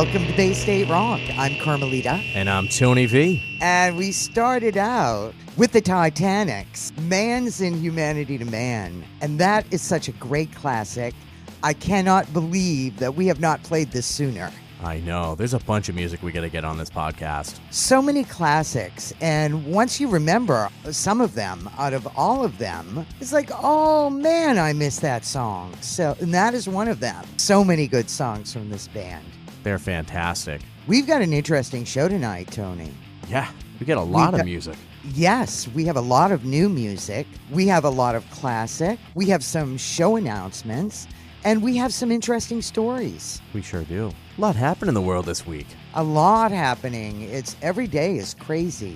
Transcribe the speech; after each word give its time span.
Welcome 0.03 0.27
to 0.29 0.33
Bay 0.35 0.55
State 0.55 0.89
Rock. 0.89 1.21
I'm 1.37 1.59
Carmelita. 1.61 2.23
And 2.33 2.49
I'm 2.49 2.69
Tony 2.69 3.05
V. 3.05 3.59
And 3.61 3.99
we 3.99 4.13
started 4.13 4.79
out 4.79 5.35
with 5.59 5.73
the 5.73 5.83
Titanics, 5.83 6.91
Man's 7.03 7.61
Inhumanity 7.61 8.39
to 8.39 8.47
Man. 8.47 9.05
And 9.21 9.39
that 9.41 9.67
is 9.71 9.83
such 9.83 10.09
a 10.09 10.13
great 10.13 10.55
classic. 10.55 11.15
I 11.63 11.75
cannot 11.75 12.33
believe 12.33 12.99
that 12.99 13.15
we 13.15 13.27
have 13.27 13.41
not 13.41 13.63
played 13.63 13.93
this 13.93 14.07
sooner. 14.07 14.51
I 14.83 15.01
know. 15.01 15.35
There's 15.35 15.53
a 15.53 15.59
bunch 15.59 15.91
of 15.91 15.95
music 15.95 16.23
we 16.23 16.33
got 16.33 16.41
to 16.41 16.49
get 16.49 16.65
on 16.65 16.79
this 16.79 16.89
podcast. 16.89 17.61
So 17.71 18.01
many 18.01 18.25
classics. 18.25 19.13
And 19.21 19.67
once 19.67 20.01
you 20.01 20.09
remember 20.09 20.71
some 20.91 21.21
of 21.21 21.35
them 21.35 21.69
out 21.77 21.93
of 21.93 22.09
all 22.17 22.43
of 22.43 22.57
them, 22.57 23.05
it's 23.21 23.35
like, 23.35 23.51
oh 23.63 24.09
man, 24.09 24.59
I 24.59 24.73
miss 24.73 24.99
that 25.01 25.27
song. 25.27 25.75
So, 25.83 26.17
and 26.21 26.33
that 26.33 26.55
is 26.55 26.67
one 26.67 26.89
of 26.89 27.01
them. 27.01 27.23
So 27.37 27.63
many 27.63 27.87
good 27.87 28.09
songs 28.09 28.51
from 28.51 28.71
this 28.71 28.89
band. 28.89 29.27
They're 29.63 29.79
fantastic. 29.79 30.61
We've 30.87 31.07
got 31.07 31.23
an 31.23 31.33
interesting 31.33 31.85
show 31.85 32.09
tonight, 32.09 32.51
Tony. 32.51 32.93
Yeah, 33.29 33.49
we 33.79 33.87
get 33.87 33.99
a 33.99 34.03
lot 34.03 34.33
got- 34.33 34.41
of 34.41 34.47
music. 34.47 34.77
Yes, 35.15 35.67
we 35.69 35.87
have 35.87 35.97
a 35.97 36.01
lot 36.03 36.31
of 36.31 36.45
new 36.45 36.69
music. 36.69 37.27
We 37.51 37.67
have 37.69 37.85
a 37.85 37.91
lot 37.91 38.15
of 38.15 38.29
classic. 38.31 38.99
We 39.15 39.27
have 39.31 39.43
some 39.43 39.79
show 39.79 40.17
announcements. 40.17 41.07
And 41.43 41.63
we 41.63 41.75
have 41.79 41.95
some 41.95 42.11
interesting 42.13 42.61
stories. 42.61 43.41
We 43.55 43.63
sure 43.63 43.85
do. 43.85 44.13
A 44.37 44.41
lot 44.41 44.57
happened 44.57 44.91
in 44.91 44.95
the 44.95 45.01
world 45.01 45.25
this 45.25 45.47
week. 45.47 45.67
A 45.95 46.03
lot 46.03 46.53
happening. 46.53 47.23
It's 47.23 47.57
every 47.63 47.87
day 47.87 48.19
is 48.19 48.35
crazy. 48.35 48.95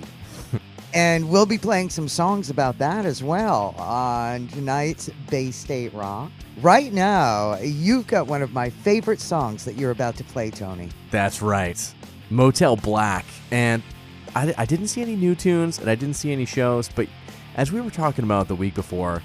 And 0.95 1.29
we'll 1.29 1.45
be 1.45 1.57
playing 1.57 1.89
some 1.89 2.07
songs 2.07 2.49
about 2.49 2.77
that 2.79 3.05
as 3.05 3.21
well 3.21 3.75
on 3.77 4.47
tonight's 4.47 5.09
Bay 5.29 5.51
State 5.51 5.93
Rock. 5.93 6.31
Right 6.61 6.93
now, 6.93 7.57
you've 7.59 8.07
got 8.07 8.27
one 8.27 8.41
of 8.41 8.53
my 8.53 8.69
favorite 8.69 9.19
songs 9.19 9.65
that 9.65 9.75
you're 9.75 9.91
about 9.91 10.15
to 10.15 10.23
play, 10.23 10.49
Tony. 10.49 10.89
That's 11.11 11.41
right. 11.41 11.93
Motel 12.29 12.77
Black. 12.77 13.25
And 13.51 13.83
I, 14.35 14.53
I 14.57 14.65
didn't 14.65 14.87
see 14.87 15.01
any 15.01 15.17
new 15.17 15.35
tunes 15.35 15.79
and 15.79 15.89
I 15.89 15.95
didn't 15.95 16.15
see 16.15 16.31
any 16.31 16.45
shows, 16.45 16.89
but 16.89 17.07
as 17.55 17.71
we 17.71 17.81
were 17.81 17.91
talking 17.91 18.23
about 18.23 18.47
the 18.47 18.55
week 18.55 18.73
before, 18.73 19.21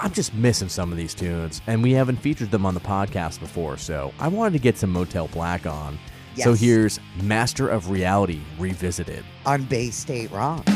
I'm 0.00 0.12
just 0.12 0.34
missing 0.34 0.68
some 0.68 0.90
of 0.90 0.98
these 0.98 1.14
tunes, 1.14 1.60
and 1.68 1.80
we 1.80 1.92
haven't 1.92 2.16
featured 2.16 2.50
them 2.50 2.66
on 2.66 2.74
the 2.74 2.80
podcast 2.80 3.38
before, 3.38 3.76
so 3.76 4.12
I 4.18 4.26
wanted 4.26 4.54
to 4.54 4.58
get 4.58 4.76
some 4.76 4.90
Motel 4.90 5.28
Black 5.28 5.64
on. 5.64 5.96
So 6.36 6.54
here's 6.54 6.98
Master 7.22 7.68
of 7.68 7.88
Reality 7.90 8.40
Revisited. 8.58 9.24
on 9.46 9.62
Bay 9.64 9.90
State 9.90 10.30
Rock. 10.32 10.66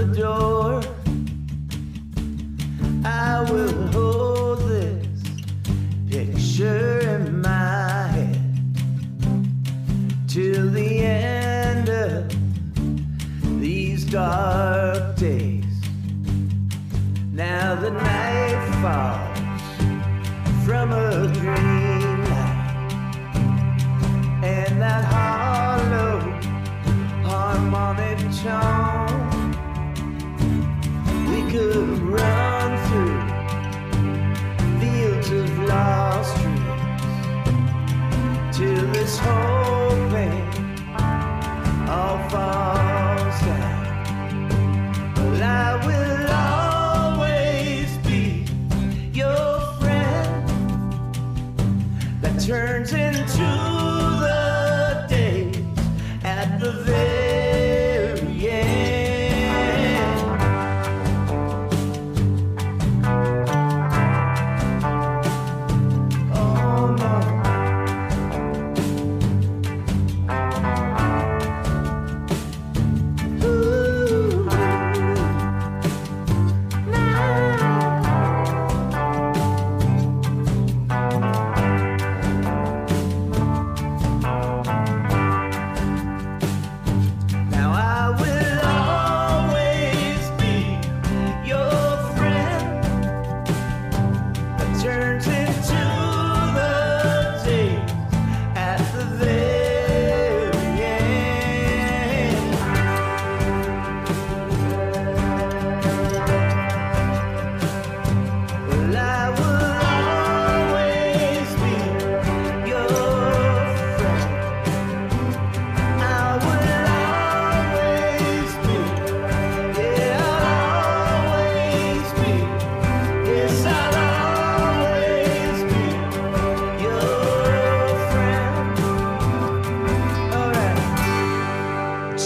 The 0.00 0.06
door. 0.16 0.59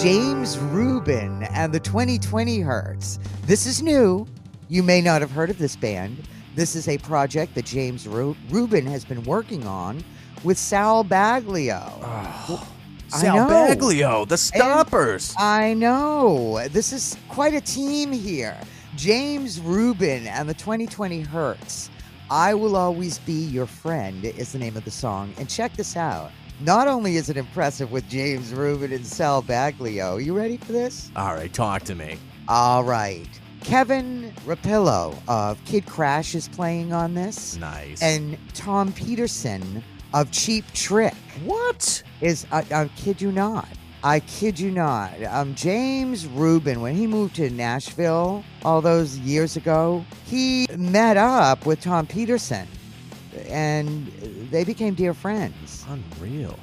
James 0.04 0.58
Rubin 0.58 1.44
and 1.44 1.72
the 1.72 1.80
2020 1.80 2.60
Hertz. 2.60 3.18
This 3.46 3.64
is 3.64 3.80
new. 3.80 4.26
You 4.68 4.82
may 4.82 5.00
not 5.00 5.22
have 5.22 5.30
heard 5.30 5.48
of 5.48 5.56
this 5.56 5.76
band. 5.76 6.28
This 6.54 6.76
is 6.76 6.88
a 6.88 6.98
project 6.98 7.54
that 7.54 7.64
James 7.64 8.06
Ru- 8.06 8.36
Rubin 8.50 8.84
has 8.84 9.02
been 9.02 9.22
working 9.22 9.66
on 9.66 10.04
with 10.42 10.58
Sal 10.58 11.06
Baglio. 11.06 11.90
Ah, 12.02 12.68
I 13.14 13.18
Sal. 13.18 13.48
Baglio, 13.48 14.28
the 14.28 14.34
Stompers. 14.34 15.34
I 15.38 15.72
know. 15.72 16.60
This 16.68 16.92
is 16.92 17.16
quite 17.30 17.54
a 17.54 17.60
team 17.62 18.12
here. 18.12 18.58
James 18.96 19.58
Rubin 19.58 20.26
and 20.26 20.46
the 20.46 20.52
2020 20.52 21.22
Hertz. 21.22 21.88
I 22.30 22.52
Will 22.52 22.76
Always 22.76 23.20
Be 23.20 23.32
Your 23.32 23.66
Friend 23.66 24.22
is 24.22 24.52
the 24.52 24.58
name 24.58 24.76
of 24.76 24.84
the 24.84 24.90
song. 24.90 25.32
And 25.38 25.48
check 25.48 25.74
this 25.74 25.96
out. 25.96 26.30
Not 26.60 26.86
only 26.86 27.16
is 27.16 27.28
it 27.28 27.36
impressive 27.36 27.90
with 27.90 28.08
James 28.08 28.52
Rubin 28.52 28.92
and 28.92 29.04
Sal 29.06 29.42
Baglio, 29.42 30.24
you 30.24 30.36
ready 30.36 30.56
for 30.56 30.72
this? 30.72 31.10
All 31.16 31.34
right, 31.34 31.52
talk 31.52 31.82
to 31.82 31.94
me. 31.94 32.16
All 32.48 32.84
right. 32.84 33.28
Kevin 33.64 34.32
Rapillo 34.44 35.16
of 35.26 35.62
Kid 35.64 35.86
Crash 35.86 36.34
is 36.34 36.48
playing 36.48 36.92
on 36.92 37.14
this. 37.14 37.56
Nice. 37.56 38.02
And 38.02 38.38
Tom 38.52 38.92
Petersson 38.92 39.82
of 40.12 40.30
Cheap 40.30 40.64
Trick 40.74 41.14
what? 41.44 42.02
is, 42.20 42.46
I, 42.52 42.64
I 42.70 42.88
kid 42.94 43.20
you 43.20 43.32
not. 43.32 43.68
I 44.04 44.20
kid 44.20 44.60
you 44.60 44.70
not. 44.70 45.20
Um, 45.24 45.54
James 45.54 46.26
Rubin, 46.26 46.82
when 46.82 46.94
he 46.94 47.06
moved 47.06 47.36
to 47.36 47.48
Nashville 47.50 48.44
all 48.64 48.80
those 48.82 49.18
years 49.18 49.56
ago, 49.56 50.04
he 50.26 50.66
met 50.76 51.16
up 51.16 51.64
with 51.64 51.80
Tom 51.80 52.06
Petersson 52.06 52.68
and 53.48 54.06
they 54.50 54.64
became 54.64 54.94
dear 54.94 55.14
friends. 55.14 55.84
Unreal. 55.88 56.58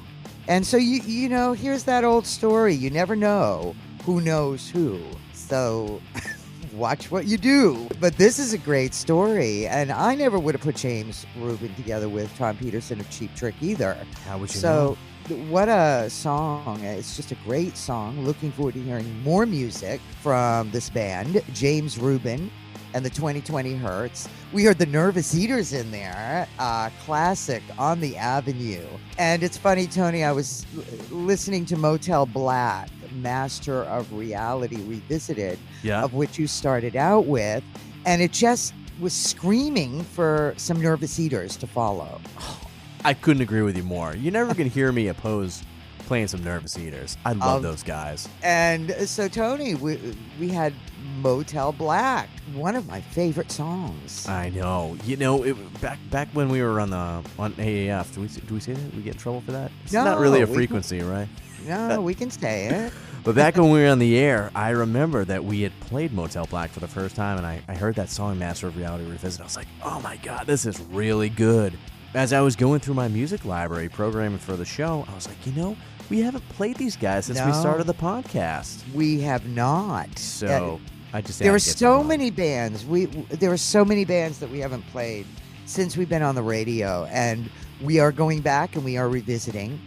And 0.48 0.66
so 0.66 0.76
you 0.76 1.00
you 1.02 1.28
know, 1.28 1.52
here's 1.52 1.84
that 1.84 2.04
old 2.04 2.26
story. 2.26 2.74
You 2.74 2.90
never 2.90 3.14
know 3.16 3.74
who 4.04 4.20
knows 4.20 4.68
who. 4.68 5.00
So 5.32 6.00
watch 6.72 7.10
what 7.10 7.26
you 7.26 7.36
do. 7.38 7.88
But 8.00 8.16
this 8.16 8.38
is 8.38 8.52
a 8.52 8.58
great 8.58 8.94
story, 8.94 9.66
and 9.66 9.92
I 9.92 10.14
never 10.14 10.38
would 10.38 10.54
have 10.54 10.62
put 10.62 10.76
James 10.76 11.26
Rubin 11.38 11.74
together 11.74 12.08
with 12.08 12.34
Tom 12.36 12.56
Petersson 12.56 13.00
of 13.00 13.08
Cheap 13.10 13.34
Trick 13.36 13.54
either. 13.60 13.96
How 14.24 14.38
would 14.38 14.52
you 14.52 14.60
So 14.60 14.96
th- 15.28 15.40
what 15.48 15.68
a 15.68 16.08
song. 16.10 16.80
It's 16.82 17.16
just 17.16 17.30
a 17.32 17.36
great 17.46 17.76
song. 17.76 18.24
Looking 18.24 18.50
forward 18.52 18.74
to 18.74 18.82
hearing 18.82 19.22
more 19.22 19.46
music 19.46 20.00
from 20.20 20.70
this 20.70 20.90
band, 20.90 21.42
James 21.52 21.98
Rubin 21.98 22.50
and 22.94 23.04
the 23.04 23.10
2020 23.10 23.74
Hertz. 23.74 24.28
We 24.52 24.64
heard 24.64 24.78
the 24.78 24.86
Nervous 24.86 25.34
Eaters 25.34 25.72
in 25.72 25.90
there, 25.90 26.46
uh, 26.58 26.90
classic 27.04 27.62
on 27.78 28.00
the 28.00 28.16
Avenue. 28.16 28.86
And 29.18 29.42
it's 29.42 29.56
funny, 29.56 29.86
Tony, 29.86 30.24
I 30.24 30.32
was 30.32 30.66
l- 30.76 30.84
listening 31.16 31.64
to 31.66 31.76
Motel 31.76 32.26
Black, 32.26 32.88
Master 33.14 33.82
of 33.84 34.12
Reality 34.12 34.76
Revisited. 34.84 35.58
Yeah. 35.82 36.04
of 36.04 36.14
which 36.14 36.38
you 36.38 36.46
started 36.46 36.94
out 36.96 37.26
with, 37.26 37.64
and 38.06 38.22
it 38.22 38.30
just 38.32 38.72
was 39.00 39.12
screaming 39.12 40.02
for 40.04 40.54
some 40.56 40.80
Nervous 40.80 41.18
Eaters 41.18 41.56
to 41.56 41.66
follow. 41.66 42.20
I 43.04 43.14
couldn't 43.14 43.42
agree 43.42 43.62
with 43.62 43.76
you 43.76 43.82
more. 43.82 44.14
You're 44.14 44.32
never 44.32 44.54
going 44.54 44.68
to 44.68 44.72
hear 44.74 44.92
me 44.92 45.08
oppose 45.08 45.64
playing 46.06 46.28
some 46.28 46.44
Nervous 46.44 46.78
Eaters. 46.78 47.16
I 47.24 47.32
love 47.32 47.56
Um, 47.56 47.62
those 47.62 47.82
guys. 47.82 48.28
And 48.44 48.92
so, 49.08 49.26
Tony, 49.26 49.74
we, 49.74 49.98
we 50.38 50.48
had 50.48 50.72
Motel 51.20 51.72
Black, 51.72 52.28
one 52.54 52.76
of 52.76 52.86
my 52.88 53.00
favorite 53.00 53.50
songs. 53.50 54.26
I 54.28 54.50
know. 54.50 54.96
You 55.04 55.16
know, 55.16 55.42
it, 55.44 55.80
back 55.80 55.98
back 56.10 56.28
when 56.32 56.48
we 56.48 56.62
were 56.62 56.80
on 56.80 56.90
the 56.90 57.22
on 57.38 57.52
AAF, 57.54 58.14
do 58.14 58.20
we 58.22 58.28
do 58.28 58.54
we 58.54 58.60
say 58.60 58.72
that? 58.72 58.94
We 58.94 59.02
get 59.02 59.14
in 59.14 59.20
trouble 59.20 59.40
for 59.42 59.52
that? 59.52 59.70
It's 59.84 59.92
not 59.92 60.18
really 60.18 60.42
a 60.42 60.46
No, 60.46 60.54
frequency, 60.54 61.00
right? 61.00 61.28
No, 61.64 62.00
we 62.02 62.12
can 62.14 62.28
say 62.30 62.66
it. 62.66 62.92
But 63.24 63.36
back 63.36 63.56
when 63.56 63.70
we 63.70 63.80
were 63.80 63.88
on 63.88 64.00
the 64.00 64.18
air, 64.18 64.50
I 64.52 64.70
remember 64.70 65.24
that 65.26 65.44
we 65.44 65.60
had 65.60 65.78
played 65.78 66.12
Motel 66.12 66.44
Black 66.46 66.70
for 66.70 66.80
the 66.80 66.88
first 66.88 67.14
time, 67.14 67.38
and 67.38 67.46
I, 67.46 67.62
I 67.68 67.76
heard 67.76 67.94
that 67.94 68.10
song 68.10 68.36
Master 68.36 68.66
of 68.66 68.76
Reality 68.76 69.04
Revisit. 69.08 69.40
I 69.40 69.44
was 69.44 69.56
like, 69.56 69.68
oh 69.84 70.00
my 70.00 70.16
God, 70.16 70.48
this 70.48 70.66
is 70.66 70.80
really 70.90 71.28
good. 71.28 71.78
As 72.14 72.32
I 72.32 72.40
was 72.42 72.56
going 72.56 72.80
through 72.80 72.94
my 72.94 73.08
music 73.08 73.44
library 73.44 73.88
programming 73.88 74.38
for 74.38 74.54
the 74.56 74.64
show, 74.66 75.04
I 75.10 75.14
was 75.14 75.26
like, 75.26 75.46
you 75.46 75.52
know, 75.52 75.76
we 76.10 76.20
haven't 76.20 76.46
played 76.50 76.76
these 76.76 76.94
guys 76.96 77.26
since 77.26 77.38
we 77.40 77.46
No. 77.46 77.52
started 77.60 77.86
the 77.86 77.94
podcast. 77.94 78.82
We 78.92 79.20
have 79.22 79.46
not. 79.46 80.18
So 80.18 80.78
uh, 81.14 81.16
I 81.16 81.20
just 81.22 81.38
there 81.38 81.54
are 81.54 81.58
so 81.58 82.00
on. 82.00 82.08
many 82.08 82.30
bands. 82.30 82.84
We 82.84 83.06
there 83.06 83.50
are 83.50 83.56
so 83.56 83.82
many 83.84 84.04
bands 84.04 84.38
that 84.40 84.50
we 84.50 84.58
haven't 84.58 84.86
played 84.88 85.26
since 85.64 85.96
we've 85.96 86.08
been 86.08 86.22
on 86.22 86.34
the 86.34 86.42
radio, 86.42 87.06
and 87.06 87.48
we 87.80 87.98
are 87.98 88.12
going 88.12 88.40
back 88.42 88.76
and 88.76 88.84
we 88.84 88.98
are 88.98 89.08
revisiting. 89.08 89.80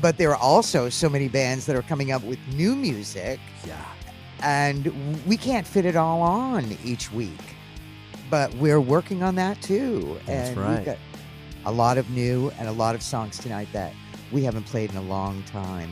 But 0.00 0.16
there 0.16 0.30
are 0.30 0.36
also 0.36 0.88
so 0.88 1.10
many 1.10 1.28
bands 1.28 1.66
that 1.66 1.76
are 1.76 1.82
coming 1.82 2.10
up 2.10 2.22
with 2.24 2.38
new 2.54 2.74
music, 2.74 3.38
Yeah. 3.66 3.76
and 4.42 4.86
we 5.26 5.36
can't 5.36 5.66
fit 5.66 5.84
it 5.84 5.96
all 5.96 6.22
on 6.22 6.74
each 6.84 7.12
week. 7.12 7.38
But 8.30 8.54
we're 8.54 8.80
working 8.80 9.22
on 9.22 9.34
that 9.34 9.60
too. 9.60 10.16
That's 10.26 10.48
and 10.50 10.56
right. 10.58 10.76
We've 10.78 10.86
got 10.86 10.98
A 11.66 11.72
lot 11.72 11.98
of 11.98 12.08
new 12.10 12.50
and 12.60 12.68
a 12.68 12.72
lot 12.72 12.94
of 12.94 13.02
songs 13.02 13.38
tonight 13.38 13.66
that 13.72 13.92
we 14.30 14.44
haven't 14.44 14.66
played 14.66 14.90
in 14.90 14.96
a 14.96 15.02
long 15.02 15.42
time. 15.42 15.90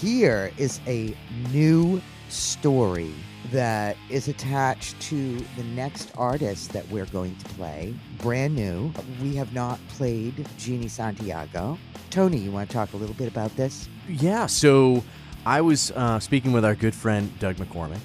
Here 0.00 0.50
is 0.58 0.80
a 0.88 1.16
new 1.52 2.02
story 2.28 3.14
that 3.52 3.96
is 4.10 4.26
attached 4.26 5.00
to 5.02 5.38
the 5.56 5.62
next 5.76 6.10
artist 6.16 6.72
that 6.72 6.88
we're 6.90 7.06
going 7.06 7.36
to 7.36 7.44
play. 7.50 7.94
Brand 8.18 8.56
new. 8.56 8.92
We 9.22 9.36
have 9.36 9.52
not 9.54 9.78
played 9.90 10.44
Jeannie 10.58 10.88
Santiago. 10.88 11.78
Tony, 12.10 12.38
you 12.38 12.50
want 12.50 12.68
to 12.68 12.74
talk 12.74 12.92
a 12.92 12.96
little 12.96 13.14
bit 13.14 13.28
about 13.28 13.54
this? 13.54 13.88
Yeah, 14.08 14.46
so 14.46 15.04
I 15.46 15.60
was 15.60 15.92
uh, 15.92 16.18
speaking 16.18 16.50
with 16.50 16.64
our 16.64 16.74
good 16.74 16.96
friend 16.96 17.32
Doug 17.38 17.56
McCormick, 17.56 18.00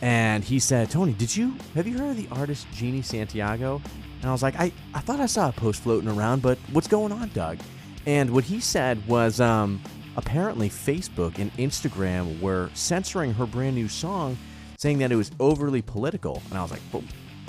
and 0.00 0.44
he 0.44 0.60
said, 0.60 0.90
Tony, 0.90 1.12
did 1.12 1.34
you 1.34 1.56
have 1.74 1.88
you 1.88 1.98
heard 1.98 2.10
of 2.10 2.16
the 2.16 2.28
artist 2.30 2.68
Jeannie 2.72 3.02
Santiago? 3.02 3.82
And 4.22 4.28
I 4.28 4.32
was 4.32 4.42
like, 4.42 4.54
I, 4.56 4.72
I 4.94 5.00
thought 5.00 5.18
I 5.20 5.26
saw 5.26 5.48
a 5.48 5.52
post 5.52 5.82
floating 5.82 6.08
around, 6.08 6.42
but 6.42 6.56
what's 6.70 6.86
going 6.86 7.10
on, 7.10 7.28
Doug? 7.30 7.58
And 8.06 8.30
what 8.30 8.44
he 8.44 8.60
said 8.60 9.04
was 9.08 9.40
um, 9.40 9.82
apparently 10.16 10.70
Facebook 10.70 11.38
and 11.38 11.52
Instagram 11.54 12.40
were 12.40 12.70
censoring 12.74 13.34
her 13.34 13.46
brand 13.46 13.74
new 13.74 13.88
song, 13.88 14.38
saying 14.78 14.98
that 14.98 15.10
it 15.10 15.16
was 15.16 15.32
overly 15.40 15.82
political. 15.82 16.40
And 16.50 16.58
I 16.58 16.62
was 16.62 16.70
like, 16.70 16.80
well, 16.92 17.02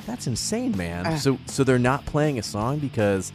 that's 0.08 0.26
insane, 0.26 0.76
man. 0.76 1.06
Ah. 1.06 1.16
So 1.16 1.38
so 1.46 1.64
they're 1.64 1.80
not 1.80 2.06
playing 2.06 2.40
a 2.40 2.44
song 2.44 2.80
because 2.80 3.32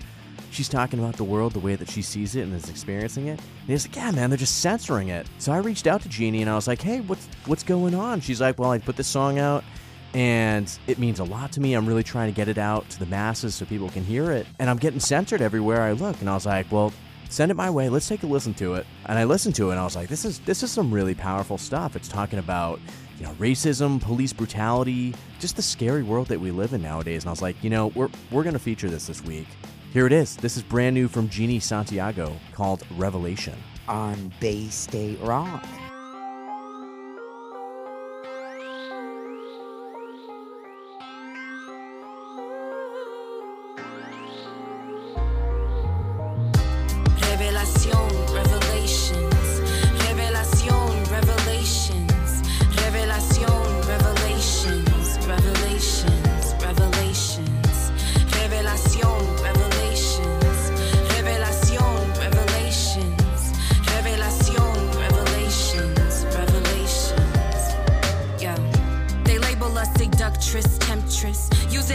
she's 0.50 0.68
talking 0.68 0.98
about 0.98 1.16
the 1.16 1.24
world 1.24 1.52
the 1.52 1.60
way 1.60 1.76
that 1.76 1.88
she 1.88 2.02
sees 2.02 2.34
it 2.34 2.42
and 2.42 2.54
is 2.54 2.68
experiencing 2.68 3.28
it. 3.28 3.38
And 3.38 3.68
he's 3.68 3.86
like, 3.86 3.96
yeah, 3.96 4.10
man, 4.10 4.30
they're 4.30 4.36
just 4.36 4.60
censoring 4.60 5.08
it. 5.08 5.26
So 5.38 5.52
I 5.52 5.58
reached 5.58 5.86
out 5.86 6.02
to 6.02 6.08
Jeannie 6.08 6.42
and 6.42 6.50
I 6.50 6.54
was 6.54 6.66
like, 6.66 6.82
hey, 6.82 7.00
what's 7.00 7.26
what's 7.46 7.62
going 7.62 7.94
on? 7.94 8.20
She's 8.20 8.40
like, 8.40 8.58
well, 8.58 8.70
I 8.70 8.78
put 8.78 8.96
this 8.96 9.06
song 9.06 9.38
out 9.38 9.64
and 10.14 10.78
it 10.86 10.98
means 10.98 11.20
a 11.20 11.24
lot 11.24 11.52
to 11.52 11.60
me. 11.60 11.74
I'm 11.74 11.86
really 11.86 12.02
trying 12.02 12.32
to 12.32 12.36
get 12.36 12.48
it 12.48 12.58
out 12.58 12.88
to 12.90 12.98
the 12.98 13.06
masses 13.06 13.54
so 13.54 13.66
people 13.66 13.90
can 13.90 14.04
hear 14.04 14.30
it. 14.32 14.46
And 14.58 14.70
I'm 14.70 14.78
getting 14.78 15.00
censored 15.00 15.42
everywhere 15.42 15.82
I 15.82 15.92
look. 15.92 16.18
And 16.20 16.30
I 16.30 16.34
was 16.34 16.46
like, 16.46 16.70
well, 16.72 16.92
send 17.28 17.50
it 17.50 17.54
my 17.54 17.70
way. 17.70 17.88
Let's 17.88 18.08
take 18.08 18.22
a 18.22 18.26
listen 18.26 18.54
to 18.54 18.74
it. 18.74 18.86
And 19.06 19.18
I 19.18 19.24
listened 19.24 19.54
to 19.56 19.68
it 19.68 19.72
and 19.72 19.80
I 19.80 19.84
was 19.84 19.96
like, 19.96 20.08
this 20.08 20.24
is 20.24 20.38
this 20.40 20.62
is 20.62 20.70
some 20.70 20.92
really 20.92 21.14
powerful 21.14 21.58
stuff. 21.58 21.96
It's 21.96 22.08
talking 22.08 22.38
about 22.38 22.80
you 23.18 23.26
know 23.26 23.32
racism, 23.34 24.00
police 24.00 24.32
brutality, 24.32 25.14
just 25.38 25.56
the 25.56 25.62
scary 25.62 26.02
world 26.02 26.28
that 26.28 26.40
we 26.40 26.50
live 26.50 26.72
in 26.72 26.82
nowadays. 26.82 27.24
And 27.24 27.28
I 27.28 27.32
was 27.32 27.42
like, 27.42 27.62
you 27.62 27.70
know, 27.70 27.88
we're 27.88 28.10
we're 28.30 28.44
gonna 28.44 28.58
feature 28.58 28.88
this 28.88 29.06
this 29.06 29.22
week. 29.24 29.46
Here 29.92 30.06
it 30.06 30.12
is. 30.12 30.36
This 30.36 30.56
is 30.56 30.62
brand 30.62 30.94
new 30.94 31.08
from 31.08 31.28
Jeannie 31.28 31.60
Santiago 31.60 32.36
called 32.52 32.84
Revelation. 32.96 33.54
On 33.88 34.32
Bay 34.38 34.68
State 34.68 35.18
Rock. 35.22 35.64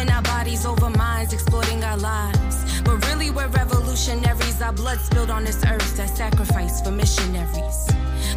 Temptress, 0.05 0.15
our 0.15 0.21
bodies 0.21 0.65
over 0.65 0.89
minds, 0.89 1.33
exploiting 1.33 1.83
our 1.83 1.97
lives. 1.97 2.81
But 2.81 3.05
really, 3.07 3.31
we're 3.31 3.47
revolutionaries. 3.47 4.61
Our 4.61 4.73
blood 4.73 4.99
spilled 4.99 5.29
on 5.29 5.43
this 5.43 5.63
earth 5.65 5.97
that 5.97 6.09
sacrifice 6.09 6.81
for 6.81 6.91
missionaries. 6.91 7.87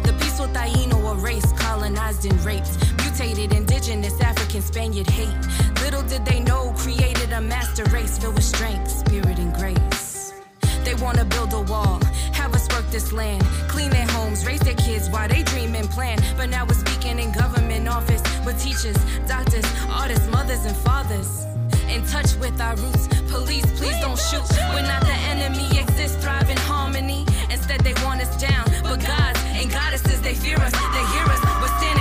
The 0.03 0.15
peaceful 0.19 0.47
Taino, 0.47 1.11
a 1.11 1.15
race 1.15 1.51
colonized 1.53 2.25
and 2.25 2.39
raped, 2.45 2.77
mutated 2.97 3.53
indigenous 3.53 4.19
African 4.21 4.61
Spaniard 4.61 5.09
hate. 5.09 5.35
Little 5.81 6.03
did 6.03 6.25
they 6.25 6.39
know, 6.39 6.73
created 6.77 7.31
a 7.31 7.41
master 7.41 7.83
race 7.85 8.17
filled 8.17 8.35
with 8.35 8.43
strength, 8.43 8.89
spirit, 8.89 9.39
and 9.39 9.53
grace. 9.53 10.33
They 10.83 10.95
wanna 10.95 11.25
build 11.25 11.53
a 11.53 11.61
wall, 11.61 11.99
have 12.31 12.53
us 12.53 12.67
work 12.69 12.89
this 12.91 13.11
land, 13.11 13.43
clean 13.67 13.89
their 13.89 14.07
homes, 14.07 14.45
raise 14.45 14.61
their 14.61 14.75
kids 14.75 15.09
while 15.09 15.27
they 15.27 15.43
dream 15.43 15.75
and 15.75 15.89
plan. 15.89 16.17
But 16.37 16.49
now 16.49 16.65
we're 16.65 16.75
speaking 16.75 17.19
in 17.19 17.31
government 17.33 17.87
office 17.89 18.23
with 18.45 18.61
teachers, 18.61 18.97
doctors, 19.27 19.65
artists, 19.89 20.29
mothers, 20.29 20.65
and 20.65 20.77
fathers. 20.77 21.45
In 21.97 22.05
touch 22.05 22.35
with 22.35 22.61
our 22.61 22.75
roots, 22.75 23.07
police, 23.27 23.65
please 23.73 23.97
don't 24.01 24.19
shoot. 24.29 24.45
We're 24.69 24.85
not 24.85 25.01
the 25.01 25.17
enemy, 25.33 25.65
exist, 25.79 26.19
thrive 26.19 26.47
in 26.47 26.57
harmony. 26.57 27.25
Instead, 27.49 27.81
they 27.81 27.95
want 28.05 28.21
us 28.21 28.37
down. 28.37 28.69
But 28.83 29.01
gods 29.01 29.39
and 29.57 29.67
goddesses, 29.71 30.21
they 30.21 30.35
fear 30.35 30.57
us, 30.57 30.73
they 30.93 31.05
hear 31.17 31.25
us, 31.25 31.41
we're 31.57 31.73
standing 31.81 31.96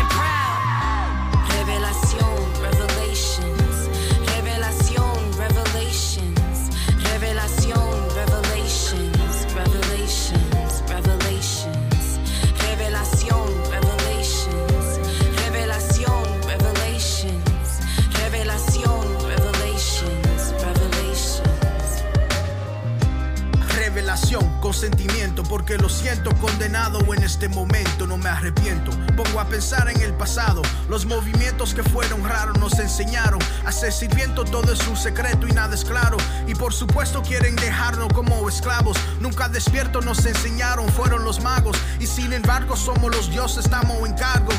Consentimiento, 24.76 25.42
porque 25.42 25.78
lo 25.78 25.88
siento 25.88 26.36
condenado 26.36 26.98
en 27.14 27.22
este 27.22 27.48
momento, 27.48 28.06
no 28.06 28.18
me 28.18 28.28
arrepiento. 28.28 28.90
Pongo 29.16 29.40
a 29.40 29.46
pensar 29.46 29.88
en 29.88 30.02
el 30.02 30.12
pasado, 30.12 30.60
los 30.90 31.06
movimientos 31.06 31.72
que 31.72 31.82
fueron 31.82 32.22
raros 32.22 32.58
nos 32.58 32.78
enseñaron 32.78 33.40
a 33.64 33.72
ser 33.72 33.90
sirviento, 33.90 34.44
todo 34.44 34.70
es 34.70 34.86
un 34.86 34.98
secreto 34.98 35.46
y 35.48 35.52
nada 35.52 35.74
es 35.74 35.82
claro. 35.82 36.18
Y 36.46 36.54
por 36.54 36.74
supuesto 36.74 37.22
quieren 37.22 37.56
dejarnos 37.56 38.12
como 38.12 38.46
esclavos, 38.50 38.98
nunca 39.18 39.48
despierto 39.48 40.02
nos 40.02 40.26
enseñaron, 40.26 40.90
fueron 40.90 41.24
los 41.24 41.40
magos. 41.40 41.78
Y 41.98 42.06
sin 42.06 42.34
embargo 42.34 42.76
somos 42.76 43.16
los 43.16 43.30
dioses, 43.30 43.64
estamos 43.64 43.96
en 44.06 44.12
cargo. 44.12 44.52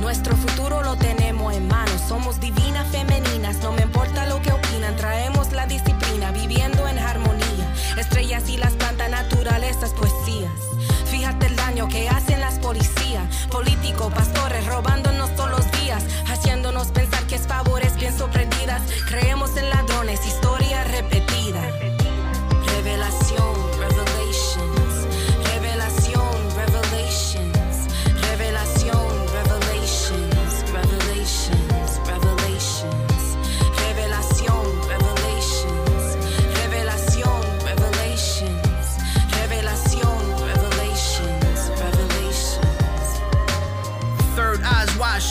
Nuestro 0.00 0.36
futuro 0.36 0.82
lo 0.82 0.96
tenemos 0.96 1.54
en 1.54 1.66
manos. 1.66 2.00
Somos 2.06 2.38
divinas 2.38 2.86
femeninas, 2.88 3.56
no 3.62 3.72
me 3.72 3.82
importa 3.82 4.26
lo 4.26 4.40
que 4.42 4.52
opinan. 4.52 4.94
Traemos 4.96 5.50
la 5.52 5.66
disciplina, 5.66 6.30
viviendo 6.30 6.86
en 6.86 6.98
armonía. 6.98 7.44
Estrellas 7.96 8.48
y 8.48 8.56
las 8.56 8.74
plantas, 9.44 9.90
naturalezas, 9.90 9.92
poesías. 9.92 10.52
Fíjate 11.06 11.46
el 11.46 11.56
daño 11.56 11.88
que 11.88 12.08
hacen 12.08 12.40
las 12.40 12.58
policías. 12.58 13.46
Políticos, 13.50 14.12
pastores, 14.14 14.66
robándonos 14.66 15.34
todos 15.36 15.50
los 15.50 15.72
días. 15.80 16.02
Haciéndonos 16.26 16.88
pensar 16.88 17.24
que 17.26 17.36
es 17.36 17.46
favores 17.46 17.94
bien 17.96 18.16
sorprendidas. 18.16 18.82
Creemos 19.06 19.56
en 19.56 19.68
ladrones, 19.70 19.73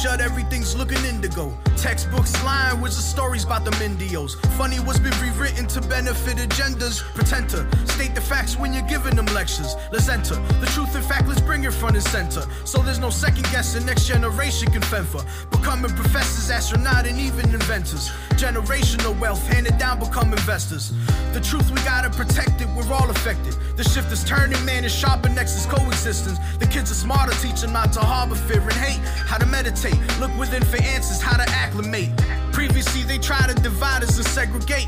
shut, 0.03 0.19
everything's 0.19 0.75
looking 0.75 1.01
indigo. 1.05 1.57
Textbooks 1.83 2.41
lying 2.45 2.79
with 2.79 2.95
the 2.95 3.01
stories 3.01 3.43
about 3.43 3.65
the 3.65 3.71
Mendios. 3.71 4.39
Funny 4.55 4.77
what's 4.77 4.99
been 4.99 5.11
rewritten 5.19 5.67
to 5.67 5.81
benefit 5.81 6.37
agendas. 6.37 7.03
Pretend 7.13 7.49
to 7.49 7.67
state 7.85 8.15
the 8.15 8.21
facts 8.21 8.55
when 8.57 8.71
you're 8.71 8.87
giving 8.87 9.17
them 9.17 9.25
lectures. 9.35 9.75
Let's 9.91 10.07
enter 10.07 10.35
the 10.61 10.67
truth 10.67 10.95
and 10.95 11.03
fact, 11.03 11.27
let's 11.27 11.41
bring 11.41 11.65
it 11.65 11.73
front 11.73 11.97
and 11.97 12.05
center. 12.05 12.43
So 12.63 12.81
there's 12.81 12.99
no 12.99 13.09
second 13.09 13.43
guessing, 13.51 13.85
next 13.85 14.07
generation 14.07 14.71
can 14.71 14.81
fend 14.81 15.07
for. 15.07 15.25
Becoming 15.51 15.91
professors, 15.91 16.49
astronaut, 16.49 17.05
and 17.05 17.19
even 17.19 17.53
inventors. 17.53 18.09
Generational 18.39 19.19
wealth 19.19 19.45
handed 19.45 19.77
down, 19.77 19.99
become 19.99 20.31
investors. 20.31 20.93
The 21.33 21.41
truth, 21.41 21.69
we 21.69 21.81
gotta 21.81 22.09
protect 22.09 22.61
it, 22.61 22.69
we're 22.77 22.93
all 22.93 23.09
affected. 23.09 23.55
The 23.75 23.83
shift 23.83 24.09
is 24.09 24.23
turning, 24.23 24.63
man, 24.63 24.85
is 24.85 24.95
sharper 24.95 25.27
next 25.27 25.57
is 25.57 25.65
coexistence. 25.65 26.39
The 26.59 26.65
kids 26.65 26.91
are 26.91 26.95
smarter, 26.95 27.33
teach 27.41 27.59
them 27.59 27.73
not 27.73 27.91
to 27.93 27.99
harbor 27.99 28.35
fear 28.35 28.61
and 28.61 28.71
hate. 28.71 29.01
How 29.27 29.37
to 29.37 29.45
meditate, 29.45 29.97
look 30.21 30.31
within 30.37 30.63
for 30.63 30.81
answers, 30.81 31.21
how 31.21 31.35
to 31.35 31.49
acclimate. 31.73 32.09
Previously, 32.51 33.01
they 33.03 33.17
try 33.17 33.47
to 33.47 33.53
divide 33.55 34.03
us 34.03 34.17
and 34.17 34.25
segregate. 34.27 34.87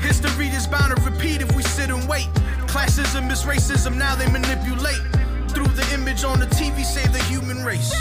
History 0.00 0.48
is 0.48 0.66
bound 0.66 0.94
to 0.94 1.02
repeat 1.02 1.40
if 1.40 1.54
we 1.56 1.62
sit 1.62 1.90
and 1.90 2.06
wait. 2.08 2.28
Classism 2.66 3.30
is 3.30 3.44
racism, 3.44 3.96
now 3.96 4.14
they 4.14 4.30
manipulate. 4.30 5.00
Through 5.48 5.68
the 5.68 5.88
image 5.94 6.24
on 6.24 6.38
the 6.38 6.46
TV, 6.46 6.84
save 6.84 7.12
the 7.12 7.22
human 7.24 7.64
race. 7.64 7.92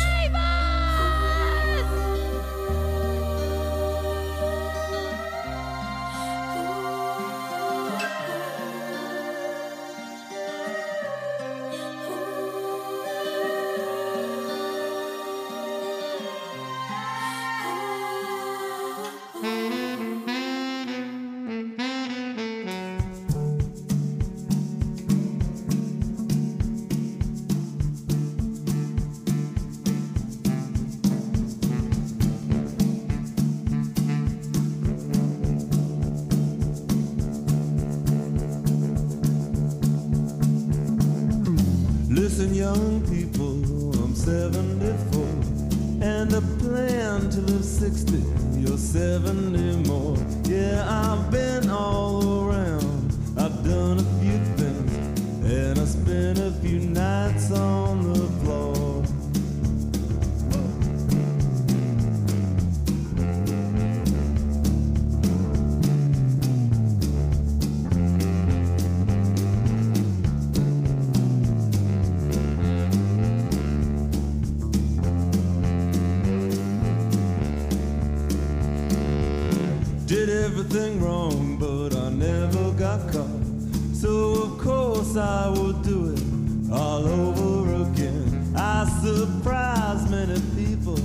would 85.66 85.82
do 85.82 86.14
it 86.14 86.72
all 86.72 87.08
over 87.08 87.90
again. 87.90 88.54
I 88.56 88.86
surprised 89.02 90.12
many 90.12 90.40
people 90.56 90.98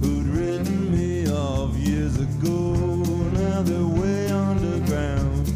who'd 0.00 0.26
written 0.26 0.90
me 0.92 1.30
off 1.30 1.74
years 1.76 2.16
ago. 2.18 2.74
Now 3.32 3.62
they're 3.62 4.02
way 4.02 4.30
underground. 4.30 5.46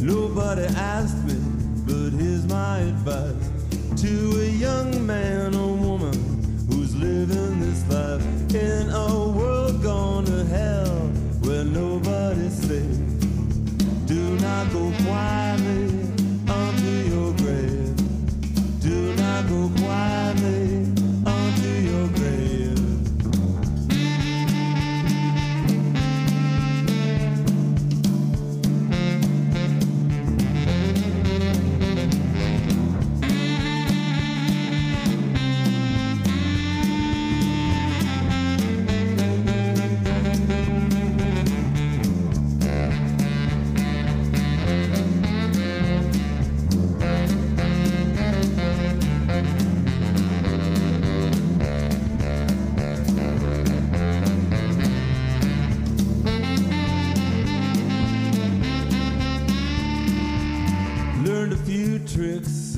Nobody 0.00 0.64
asked 0.76 1.22
me, 1.24 1.38
but 1.86 2.10
here's 2.18 2.46
my 2.46 2.78
advice 2.78 3.50
to 4.00 4.40
a 4.40 4.48
young 4.66 5.06
man 5.06 5.39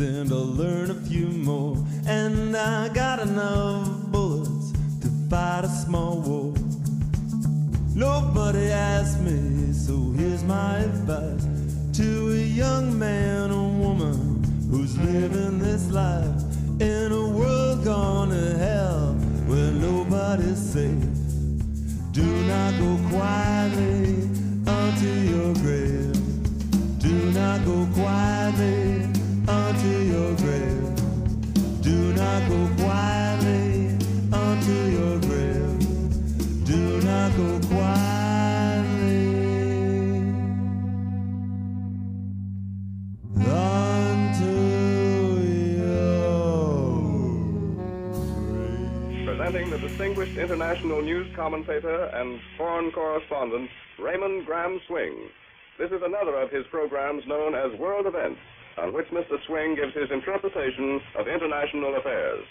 then 0.02 0.26
to 0.26 0.34
learn 0.34 0.90
a 0.90 0.94
few 0.94 1.28
more. 1.28 1.76
And 2.06 2.56
I 2.56 2.88
got 2.88 3.20
enough 3.20 3.86
bullets 4.10 4.72
to 5.00 5.08
fight 5.30 5.64
a 5.64 5.68
small 5.68 6.20
war. 6.20 6.52
Nobody 7.94 8.66
asked 8.70 9.20
me, 9.20 9.72
so 9.72 9.94
here's 10.18 10.42
my 10.42 10.78
advice 10.78 11.46
to 11.98 12.32
a 12.32 12.44
young 12.62 12.98
man 12.98 13.52
or 13.52 13.70
woman 13.70 14.42
who's 14.70 14.98
living 14.98 15.60
this 15.60 15.88
life 15.90 16.40
in 16.80 17.12
a 17.12 17.28
world 17.28 17.84
gone 17.84 18.30
to 18.30 18.58
hell 18.58 19.14
where 19.46 19.70
nobody's 19.70 20.58
safe. 20.58 21.12
Do 22.10 22.26
not 22.52 22.72
go 22.82 22.90
quietly 23.10 24.28
unto 24.66 25.10
your 25.30 25.54
grave. 25.54 25.81
international 50.38 51.02
news 51.02 51.26
commentator 51.36 52.04
and 52.06 52.40
foreign 52.56 52.90
correspondent 52.92 53.68
Raymond 53.98 54.46
Graham 54.46 54.80
Swing. 54.88 55.28
This 55.78 55.90
is 55.90 56.00
another 56.02 56.40
of 56.40 56.50
his 56.50 56.64
programs 56.70 57.22
known 57.26 57.54
as 57.54 57.78
World 57.78 58.06
Events, 58.06 58.40
on 58.78 58.94
which 58.94 59.06
Mr. 59.12 59.36
Swing 59.46 59.76
gives 59.76 59.94
his 59.94 60.10
interpretation 60.10 61.00
of 61.18 61.28
international 61.28 61.96
affairs. 61.96 62.44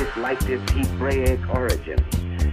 They 0.00 0.06
disliked 0.06 0.48
its 0.48 0.72
Hebraic 0.72 1.40
origin. 1.50 1.98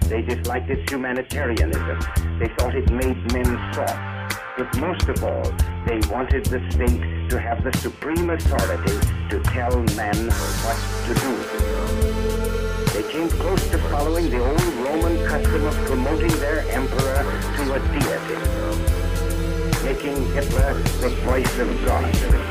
They 0.10 0.22
disliked 0.22 0.70
its 0.70 0.92
humanitarianism. 0.92 2.00
They 2.40 2.50
thought 2.58 2.76
it 2.76 2.92
made 2.92 3.16
men 3.32 3.74
soft. 3.74 4.38
But 4.58 4.78
most 4.82 5.08
of 5.08 5.24
all, 5.24 5.50
they 5.86 6.02
wanted 6.12 6.46
the 6.48 6.60
state 6.72 7.30
to 7.30 7.40
have 7.40 7.64
the 7.64 7.72
supreme 7.78 8.30
authority 8.32 9.00
to 9.30 9.40
tell 9.44 9.72
men 9.96 10.28
what 10.66 10.78
to 11.08 11.14
do. 11.24 11.32
They 12.92 13.10
came 13.14 13.30
close 13.30 13.66
to 13.70 13.78
following 13.78 14.30
the 14.30 14.44
old 14.46 14.62
Roman 14.86 15.26
custom 15.26 15.68
of 15.68 15.76
promoting 15.86 16.38
their 16.42 16.68
emperor 16.72 17.24
to 17.56 17.74
a 17.76 17.80
deity, 17.96 18.36
making 19.86 20.18
Hitler 20.34 20.74
the 21.00 21.10
voice 21.24 21.60
of 21.60 21.86
God. 21.86 22.48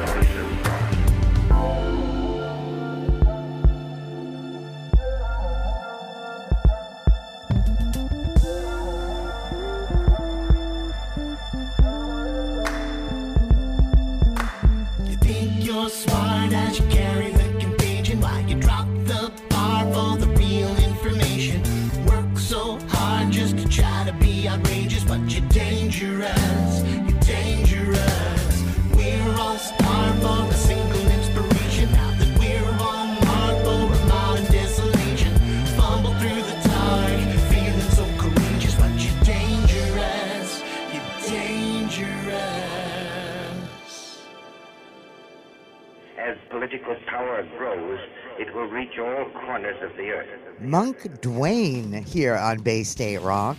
As 46.76 46.82
political 46.82 47.08
power 47.10 47.42
grows, 47.56 47.98
it 48.38 48.54
will 48.54 48.66
reach 48.66 48.98
all 48.98 49.24
corners 49.30 49.76
of 49.82 49.96
the 49.96 50.10
earth. 50.10 50.28
Monk 50.60 50.98
Dwayne 51.22 52.06
here 52.06 52.34
on 52.34 52.58
Bay 52.58 52.82
State 52.82 53.22
Rock. 53.22 53.56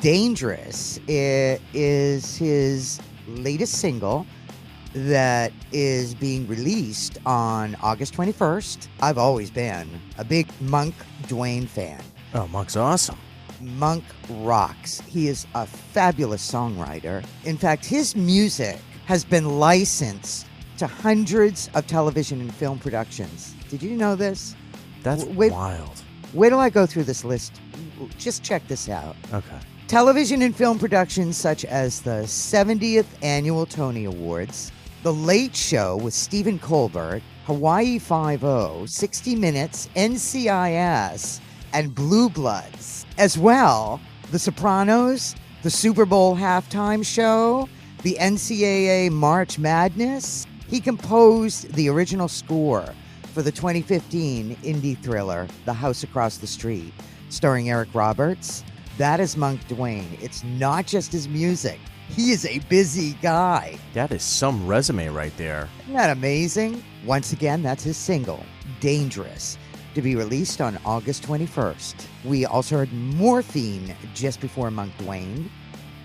Dangerous 0.00 0.98
i- 1.08 1.60
is 1.72 2.36
his 2.36 2.98
latest 3.28 3.74
single 3.74 4.26
that 4.94 5.52
is 5.70 6.14
being 6.14 6.48
released 6.48 7.18
on 7.24 7.76
August 7.82 8.14
21st. 8.14 8.88
I've 9.00 9.18
always 9.18 9.50
been 9.50 9.88
a 10.18 10.24
big 10.24 10.48
Monk 10.60 10.94
Dwayne 11.28 11.68
fan. 11.68 12.00
Oh, 12.34 12.48
Monk's 12.48 12.74
awesome. 12.76 13.18
Monk 13.60 14.02
rocks. 14.28 15.00
He 15.06 15.28
is 15.28 15.46
a 15.54 15.66
fabulous 15.66 16.42
songwriter. 16.50 17.24
In 17.44 17.56
fact, 17.58 17.84
his 17.84 18.16
music 18.16 18.78
has 19.04 19.24
been 19.24 19.60
licensed 19.60 20.46
to 20.78 20.86
hundreds 20.86 21.70
of 21.74 21.86
television 21.86 22.40
and 22.40 22.54
film 22.54 22.78
productions. 22.78 23.54
Did 23.68 23.82
you 23.82 23.96
know 23.96 24.16
this? 24.16 24.54
That's 25.02 25.24
wait- 25.24 25.52
wild. 25.52 26.02
Wait 26.32 26.50
till 26.50 26.60
I 26.60 26.70
go 26.70 26.86
through 26.86 27.04
this 27.04 27.24
list. 27.24 27.60
Just 28.18 28.42
check 28.42 28.66
this 28.68 28.88
out. 28.88 29.16
Okay. 29.32 29.58
Television 29.88 30.42
and 30.42 30.54
film 30.54 30.78
productions 30.78 31.36
such 31.36 31.64
as 31.64 32.02
the 32.02 32.22
70th 32.24 33.06
Annual 33.22 33.66
Tony 33.66 34.04
Awards, 34.04 34.72
The 35.02 35.12
Late 35.14 35.54
Show 35.54 35.96
with 35.96 36.12
Stephen 36.12 36.58
Colbert, 36.58 37.22
Hawaii 37.46 37.98
5 37.98 38.90
60 38.90 39.36
Minutes, 39.36 39.88
NCIS, 39.94 41.40
and 41.72 41.94
Blue 41.94 42.28
Bloods. 42.28 43.06
As 43.16 43.38
well, 43.38 44.00
The 44.32 44.38
Sopranos, 44.40 45.36
the 45.62 45.70
Super 45.70 46.04
Bowl 46.04 46.36
halftime 46.36 47.04
show, 47.04 47.68
the 48.02 48.16
NCAA 48.20 49.10
March 49.10 49.58
Madness. 49.58 50.46
He 50.68 50.80
composed 50.80 51.72
the 51.74 51.88
original 51.88 52.26
score 52.28 52.84
for 53.32 53.42
the 53.42 53.52
2015 53.52 54.56
indie 54.56 54.98
thriller, 54.98 55.46
The 55.64 55.72
House 55.72 56.02
Across 56.02 56.38
the 56.38 56.46
Street, 56.46 56.92
starring 57.28 57.70
Eric 57.70 57.90
Roberts. 57.94 58.64
That 58.98 59.20
is 59.20 59.36
Monk 59.36 59.60
Dwayne. 59.68 60.20
It's 60.20 60.42
not 60.42 60.86
just 60.86 61.12
his 61.12 61.28
music, 61.28 61.78
he 62.08 62.32
is 62.32 62.46
a 62.46 62.58
busy 62.68 63.12
guy. 63.22 63.78
That 63.94 64.10
is 64.10 64.22
some 64.22 64.66
resume 64.66 65.08
right 65.08 65.36
there. 65.36 65.68
Isn't 65.82 65.94
that 65.94 66.10
amazing? 66.10 66.82
Once 67.04 67.32
again, 67.32 67.62
that's 67.62 67.84
his 67.84 67.96
single, 67.96 68.44
Dangerous, 68.80 69.58
to 69.94 70.02
be 70.02 70.16
released 70.16 70.60
on 70.60 70.78
August 70.84 71.22
21st. 71.24 71.94
We 72.24 72.44
also 72.44 72.76
heard 72.78 72.92
Morphine 72.92 73.94
just 74.14 74.40
before 74.40 74.70
Monk 74.70 74.96
Dwayne. 74.98 75.48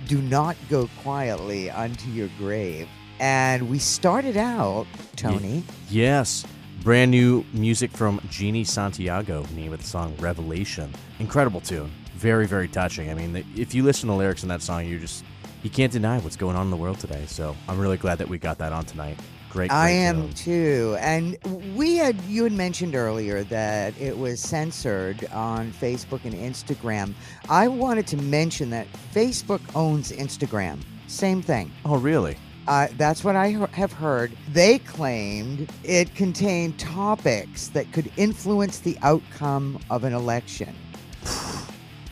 Do 0.08 0.22
not 0.22 0.56
go 0.70 0.90
quietly 1.02 1.70
unto 1.70 2.10
your 2.10 2.30
grave. 2.38 2.88
And 3.22 3.70
we 3.70 3.78
started 3.78 4.36
out, 4.36 4.88
Tony. 5.16 5.64
Yes. 5.92 6.44
Brand 6.82 7.12
new 7.12 7.46
music 7.54 7.92
from 7.92 8.20
Jeannie 8.32 8.64
Santiago, 8.64 9.46
name 9.54 9.72
of 9.74 9.80
the 9.80 9.86
song 9.86 10.16
Revelation. 10.18 10.92
Incredible 11.20 11.62
tune. 11.62 11.92
Very, 12.16 12.48
very 12.48 12.68
touching. 12.68 13.12
I 13.12 13.14
mean, 13.14 13.46
if 13.56 13.76
you 13.76 13.84
listen 13.84 14.08
to 14.08 14.14
the 14.14 14.18
lyrics 14.18 14.42
in 14.42 14.50
that 14.50 14.64
song, 14.64 14.88
you 14.88 14.98
just 14.98 15.24
you 15.62 15.70
can't 15.70 15.94
deny 15.94 16.18
what's 16.18 16.36
going 16.36 16.56
on 16.56 16.64
in 16.64 16.72
the 16.72 16.78
world 16.78 16.98
today. 16.98 17.24
So 17.28 17.56
I'm 17.70 17.78
really 17.78 17.98
glad 17.98 18.18
that 18.18 18.28
we 18.28 18.40
got 18.40 18.58
that 18.58 18.74
on 18.74 18.86
tonight. 18.86 19.20
Great. 19.52 19.70
great 19.70 19.72
I 19.72 19.92
am 19.92 20.30
tune. 20.30 20.34
too. 20.34 20.98
And 21.00 21.38
we 21.76 21.98
had 21.98 22.20
you 22.22 22.44
had 22.44 22.54
mentioned 22.54 22.96
earlier 22.96 23.44
that 23.44 23.94
it 24.02 24.18
was 24.18 24.40
censored 24.40 25.28
on 25.32 25.72
Facebook 25.74 26.26
and 26.26 26.34
Instagram. 26.34 27.14
I 27.50 27.68
wanted 27.68 28.08
to 28.08 28.18
mention 28.18 28.72
that 28.72 28.88
Facebook 29.14 29.62
owns 29.76 30.12
Instagram. 30.12 30.80
Same 31.06 31.44
thing. 31.44 31.72
Oh, 31.86 31.98
really? 31.98 32.36
Uh, 32.68 32.88
that's 32.98 33.24
what 33.24 33.36
I 33.36 33.48
have 33.72 33.92
heard. 33.92 34.32
They 34.52 34.80
claimed 34.80 35.72
it 35.84 36.14
contained 36.16 36.80
topics 36.80 37.70
that 37.70 37.92
could 37.92 38.12
influence 38.18 38.80
the 38.80 38.98
outcome 39.02 39.80
of 39.90 40.04
an 40.04 40.14
election 40.14 40.76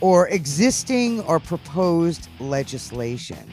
or 0.02 0.28
existing 0.30 1.22
or 1.22 1.40
proposed 1.40 2.30
legislation. 2.40 3.50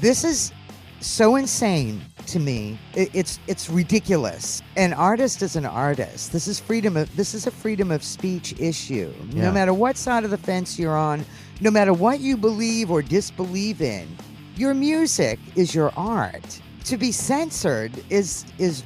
This 0.00 0.24
is 0.24 0.52
so 1.00 1.36
insane 1.36 2.00
to 2.26 2.38
me. 2.38 2.78
It, 2.94 3.10
it's 3.14 3.38
it's 3.46 3.70
ridiculous. 3.70 4.62
An 4.76 4.92
artist 4.92 5.42
is 5.42 5.56
an 5.56 5.64
artist. 5.64 6.32
This 6.32 6.48
is 6.48 6.58
freedom 6.58 6.96
of 6.96 7.14
this 7.16 7.34
is 7.34 7.46
a 7.46 7.50
freedom 7.50 7.90
of 7.90 8.02
speech 8.02 8.58
issue. 8.58 9.12
Yeah. 9.30 9.44
No 9.44 9.52
matter 9.52 9.72
what 9.72 9.96
side 9.96 10.24
of 10.24 10.30
the 10.30 10.38
fence 10.38 10.78
you're 10.78 10.96
on, 10.96 11.24
no 11.60 11.70
matter 11.70 11.92
what 11.92 12.20
you 12.20 12.36
believe 12.36 12.90
or 12.90 13.02
disbelieve 13.02 13.80
in, 13.80 14.08
your 14.56 14.74
music 14.74 15.38
is 15.54 15.74
your 15.74 15.92
art. 15.96 16.60
To 16.84 16.96
be 16.96 17.12
censored 17.12 17.92
is 18.10 18.44
is 18.58 18.82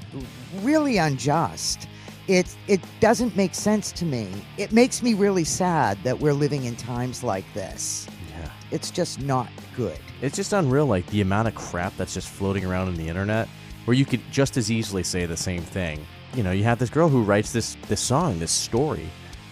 really 0.63 0.97
unjust. 0.97 1.89
It 2.29 2.55
it 2.67 2.81
doesn't 3.01 3.37
make 3.37 3.55
sense 3.55 3.93
to 3.93 4.05
me. 4.05 4.29
It 4.57 4.73
makes 4.73 5.03
me 5.03 5.15
really 5.15 5.45
sad 5.45 5.99
that 6.05 6.19
we're 6.19 6.33
living 6.33 6.65
in 6.65 6.77
times 6.77 7.23
like 7.23 7.45
this. 7.55 8.07
Yeah. 8.31 8.51
It's 8.71 8.91
just 8.91 9.21
not 9.21 9.49
good. 9.77 9.99
It's 10.23 10.37
just 10.37 10.53
unreal, 10.53 10.87
like 10.87 11.07
the 11.07 11.21
amount 11.21 11.49
of 11.49 11.55
crap 11.55 11.97
that's 11.97 12.15
just 12.15 12.29
floating 12.29 12.65
around 12.65 12.89
in 12.89 12.95
the 12.95 13.09
internet, 13.09 13.49
where 13.85 13.95
you 13.95 14.05
could 14.05 14.23
just 14.31 14.57
as 14.57 14.71
easily 14.71 15.03
say 15.03 15.27
the 15.27 15.37
same 15.37 15.63
thing. 15.63 16.05
You 16.35 16.43
know, 16.43 16.53
you 16.53 16.65
have 16.65 16.79
this 16.79 16.91
girl 16.91 17.09
who 17.09 17.23
writes 17.23 17.53
this 17.53 17.77
this 17.89 18.01
song, 18.01 18.39
this 18.39 18.53
story 18.53 19.09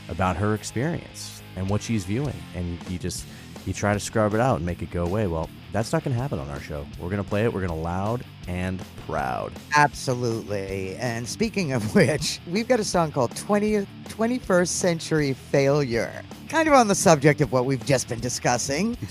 about 0.09 0.37
her 0.37 0.55
experience 0.55 1.43
and 1.57 1.69
what 1.69 1.83
she's 1.83 2.05
viewing, 2.05 2.37
and 2.55 2.79
you 2.89 2.99
just 2.99 3.27
you 3.67 3.75
try 3.75 3.93
to 3.93 4.01
scrub 4.01 4.33
it 4.35 4.41
out 4.41 4.57
and 4.57 4.67
make 4.67 4.81
it 4.81 4.91
go 4.91 5.05
away. 5.05 5.27
Well, 5.27 5.51
that's 5.73 5.93
not 5.93 6.03
going 6.05 6.15
to 6.17 6.21
happen 6.21 6.39
on 6.39 6.49
our 6.51 6.61
show. 6.61 6.87
We're 6.99 7.11
going 7.11 7.23
to 7.23 7.29
play 7.29 7.45
it. 7.45 7.53
We're 7.53 7.61
going 7.61 7.71
to 7.71 7.77
loud 7.77 8.25
and 8.47 8.83
proud. 9.07 9.53
Absolutely. 9.77 10.97
And 10.97 11.29
speaking 11.29 11.73
of 11.73 11.95
which, 11.95 12.41
we've 12.49 12.69
got 12.69 12.81
a 12.81 12.85
song 12.85 13.13
called 13.13 13.33
20th 13.33 13.87
21st 14.09 14.69
Century 14.69 15.33
Failure. 15.35 16.23
Kind 16.49 16.69
of 16.69 16.75
on 16.75 16.89
the 16.89 16.95
subject 16.95 17.41
of 17.41 17.53
what 17.53 17.65
we've 17.67 17.85
just 17.85 18.09
been 18.09 18.21
discussing. 18.21 18.97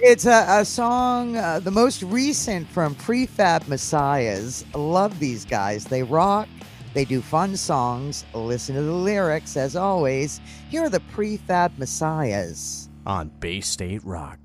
It's 0.00 0.26
a, 0.26 0.60
a 0.60 0.64
song, 0.64 1.36
uh, 1.36 1.58
the 1.58 1.72
most 1.72 2.02
recent 2.04 2.68
from 2.68 2.94
Prefab 2.94 3.66
Messiahs. 3.66 4.64
Love 4.74 5.18
these 5.18 5.44
guys. 5.44 5.84
They 5.86 6.04
rock. 6.04 6.48
They 6.94 7.04
do 7.04 7.20
fun 7.20 7.56
songs. 7.56 8.24
Listen 8.32 8.76
to 8.76 8.82
the 8.82 8.92
lyrics 8.92 9.56
as 9.56 9.74
always. 9.74 10.40
Here 10.70 10.84
are 10.84 10.88
the 10.88 11.00
Prefab 11.00 11.76
Messiahs. 11.78 12.88
on 13.06 13.28
Bay 13.40 13.60
State 13.60 14.04
Rock. 14.04 14.38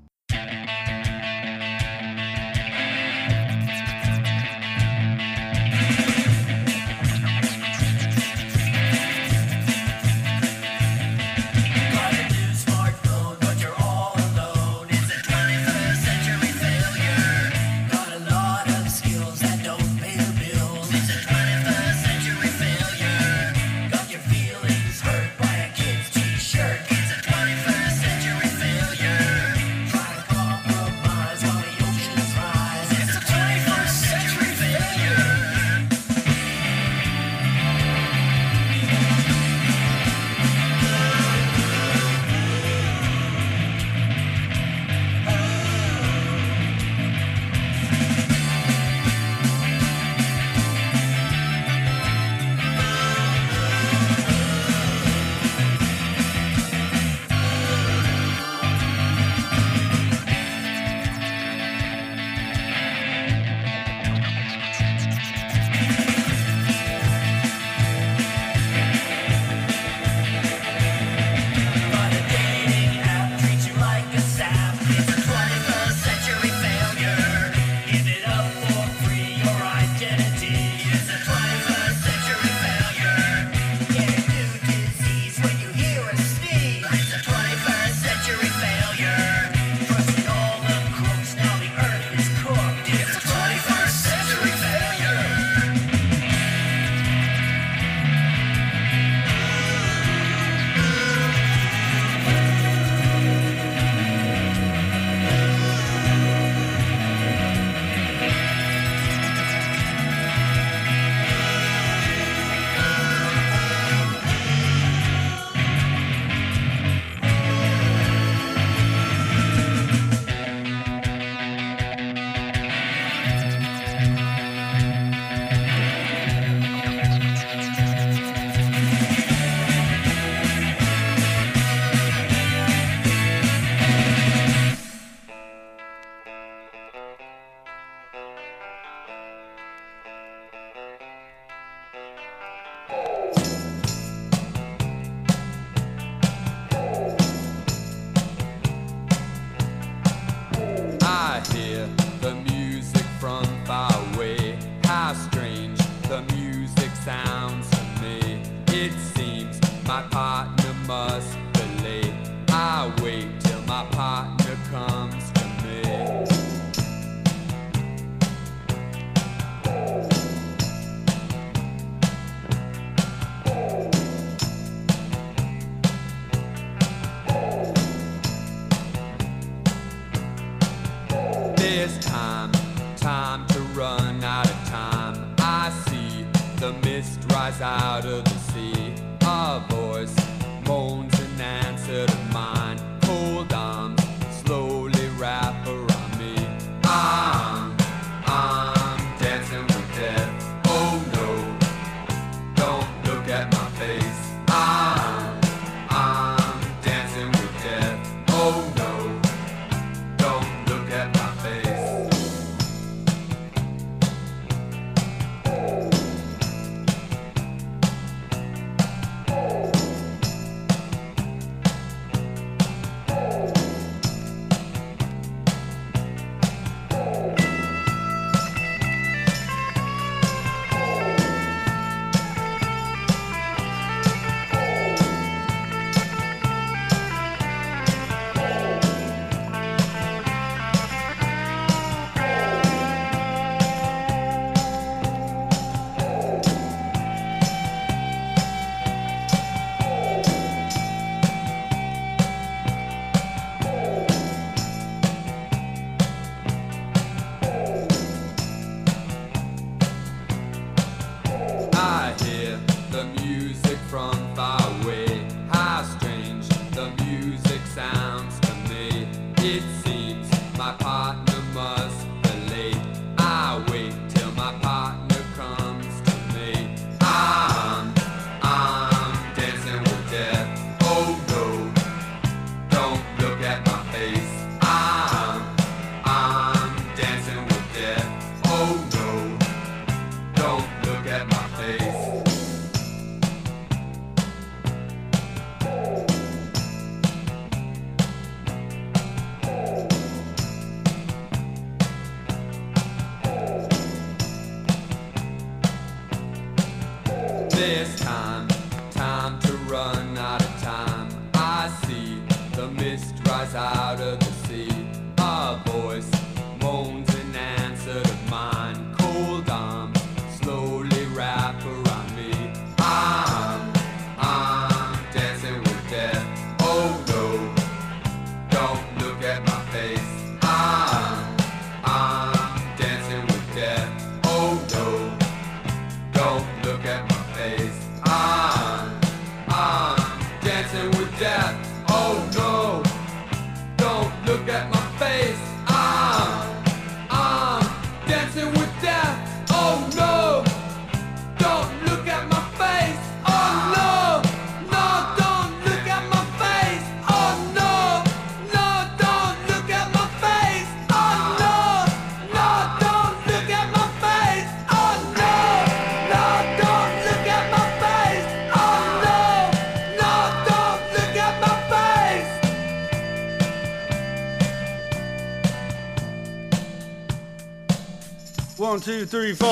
One, 378.74 378.80
two, 378.80 379.06
three, 379.06 379.34
four. 379.34 379.48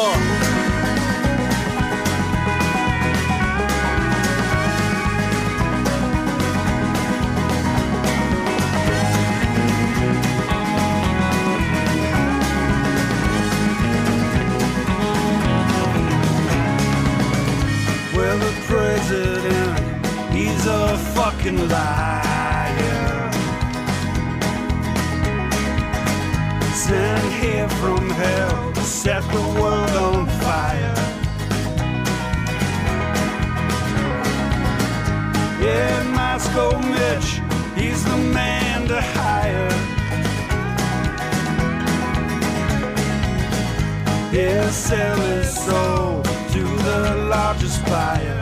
He's 20.32 20.66
a 20.66 20.98
fucking 21.14 21.68
liar. 21.68 23.32
Sent 26.74 27.32
here 27.34 27.68
from 27.68 28.10
hell 28.10 28.71
set 28.92 29.22
the 29.32 29.40
world 29.58 29.90
on 29.96 30.26
fire. 30.42 30.94
Yeah, 35.60 36.02
Moscow 36.14 36.78
Mitch, 36.78 37.40
he's 37.74 38.04
the 38.04 38.18
man 38.18 38.86
to 38.88 39.00
hire. 39.00 39.70
Yeah, 44.30 44.70
sell 44.70 45.16
his 45.16 45.50
soul 45.64 46.22
to 46.52 46.62
the 46.88 47.26
largest 47.30 47.82
buyer. 47.86 48.40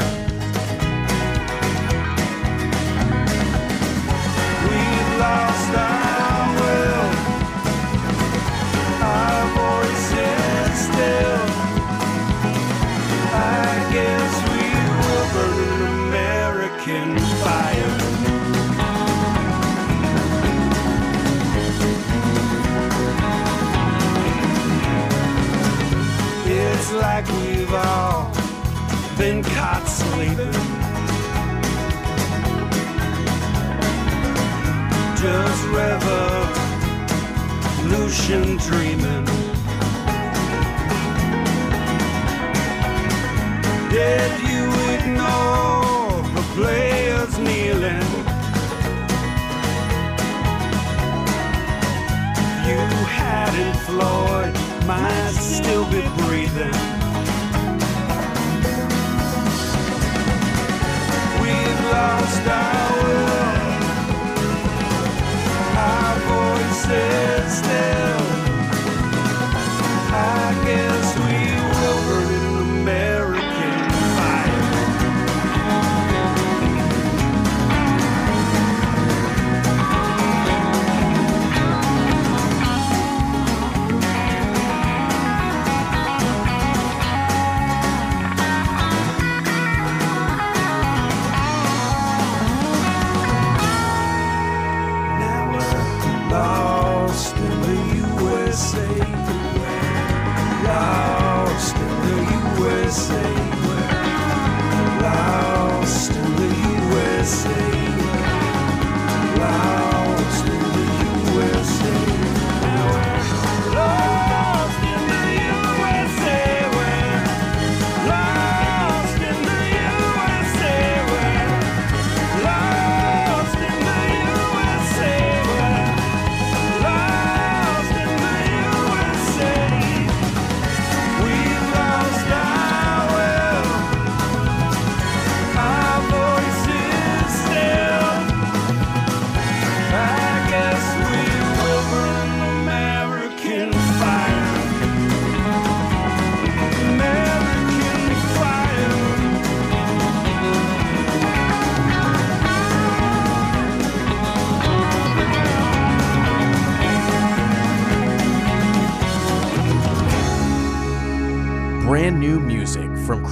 We 4.66 4.82
lost 5.18 5.74
our 5.76 5.89
been 29.20 29.42
caught 29.42 29.86
sleeping. 29.86 30.50
Just 35.20 35.62
revolution 37.84 38.56
dreaming. 38.56 39.26
Did 43.90 44.32
you 44.48 44.64
ignore 44.96 46.22
the 46.36 46.44
players 46.54 47.32
kneeling? 47.38 48.08
You 52.68 52.80
hadn't 53.20 53.76
Floyd 53.84 54.54
might 54.86 55.32
still 55.32 55.84
be 55.90 56.02
breathing. 56.22 56.79
Still. 67.50 68.24
I 70.12 70.62
guess 70.64 71.19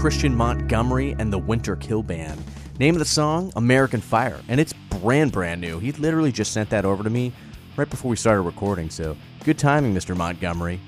Christian 0.09 0.35
Montgomery 0.35 1.15
and 1.19 1.31
the 1.31 1.37
Winter 1.37 1.77
Kill 1.77 2.03
Band. 2.03 2.43
Name 2.79 2.95
of 2.95 2.99
the 2.99 3.05
song, 3.05 3.53
American 3.57 4.01
Fire. 4.01 4.41
And 4.49 4.59
it's 4.59 4.73
brand, 4.73 5.33
brand 5.33 5.61
new. 5.61 5.79
He 5.81 5.93
literally 5.93 6.33
just 6.33 6.53
sent 6.53 6.71
that 6.71 6.87
over 6.87 7.05
to 7.05 7.11
me 7.11 7.31
right 7.77 7.91
before 7.91 8.09
we 8.09 8.17
started 8.17 8.41
recording. 8.41 8.89
So 8.89 9.19
good 9.45 9.59
timing, 9.59 9.95
Mr. 9.95 10.17
Montgomery. 10.17 10.81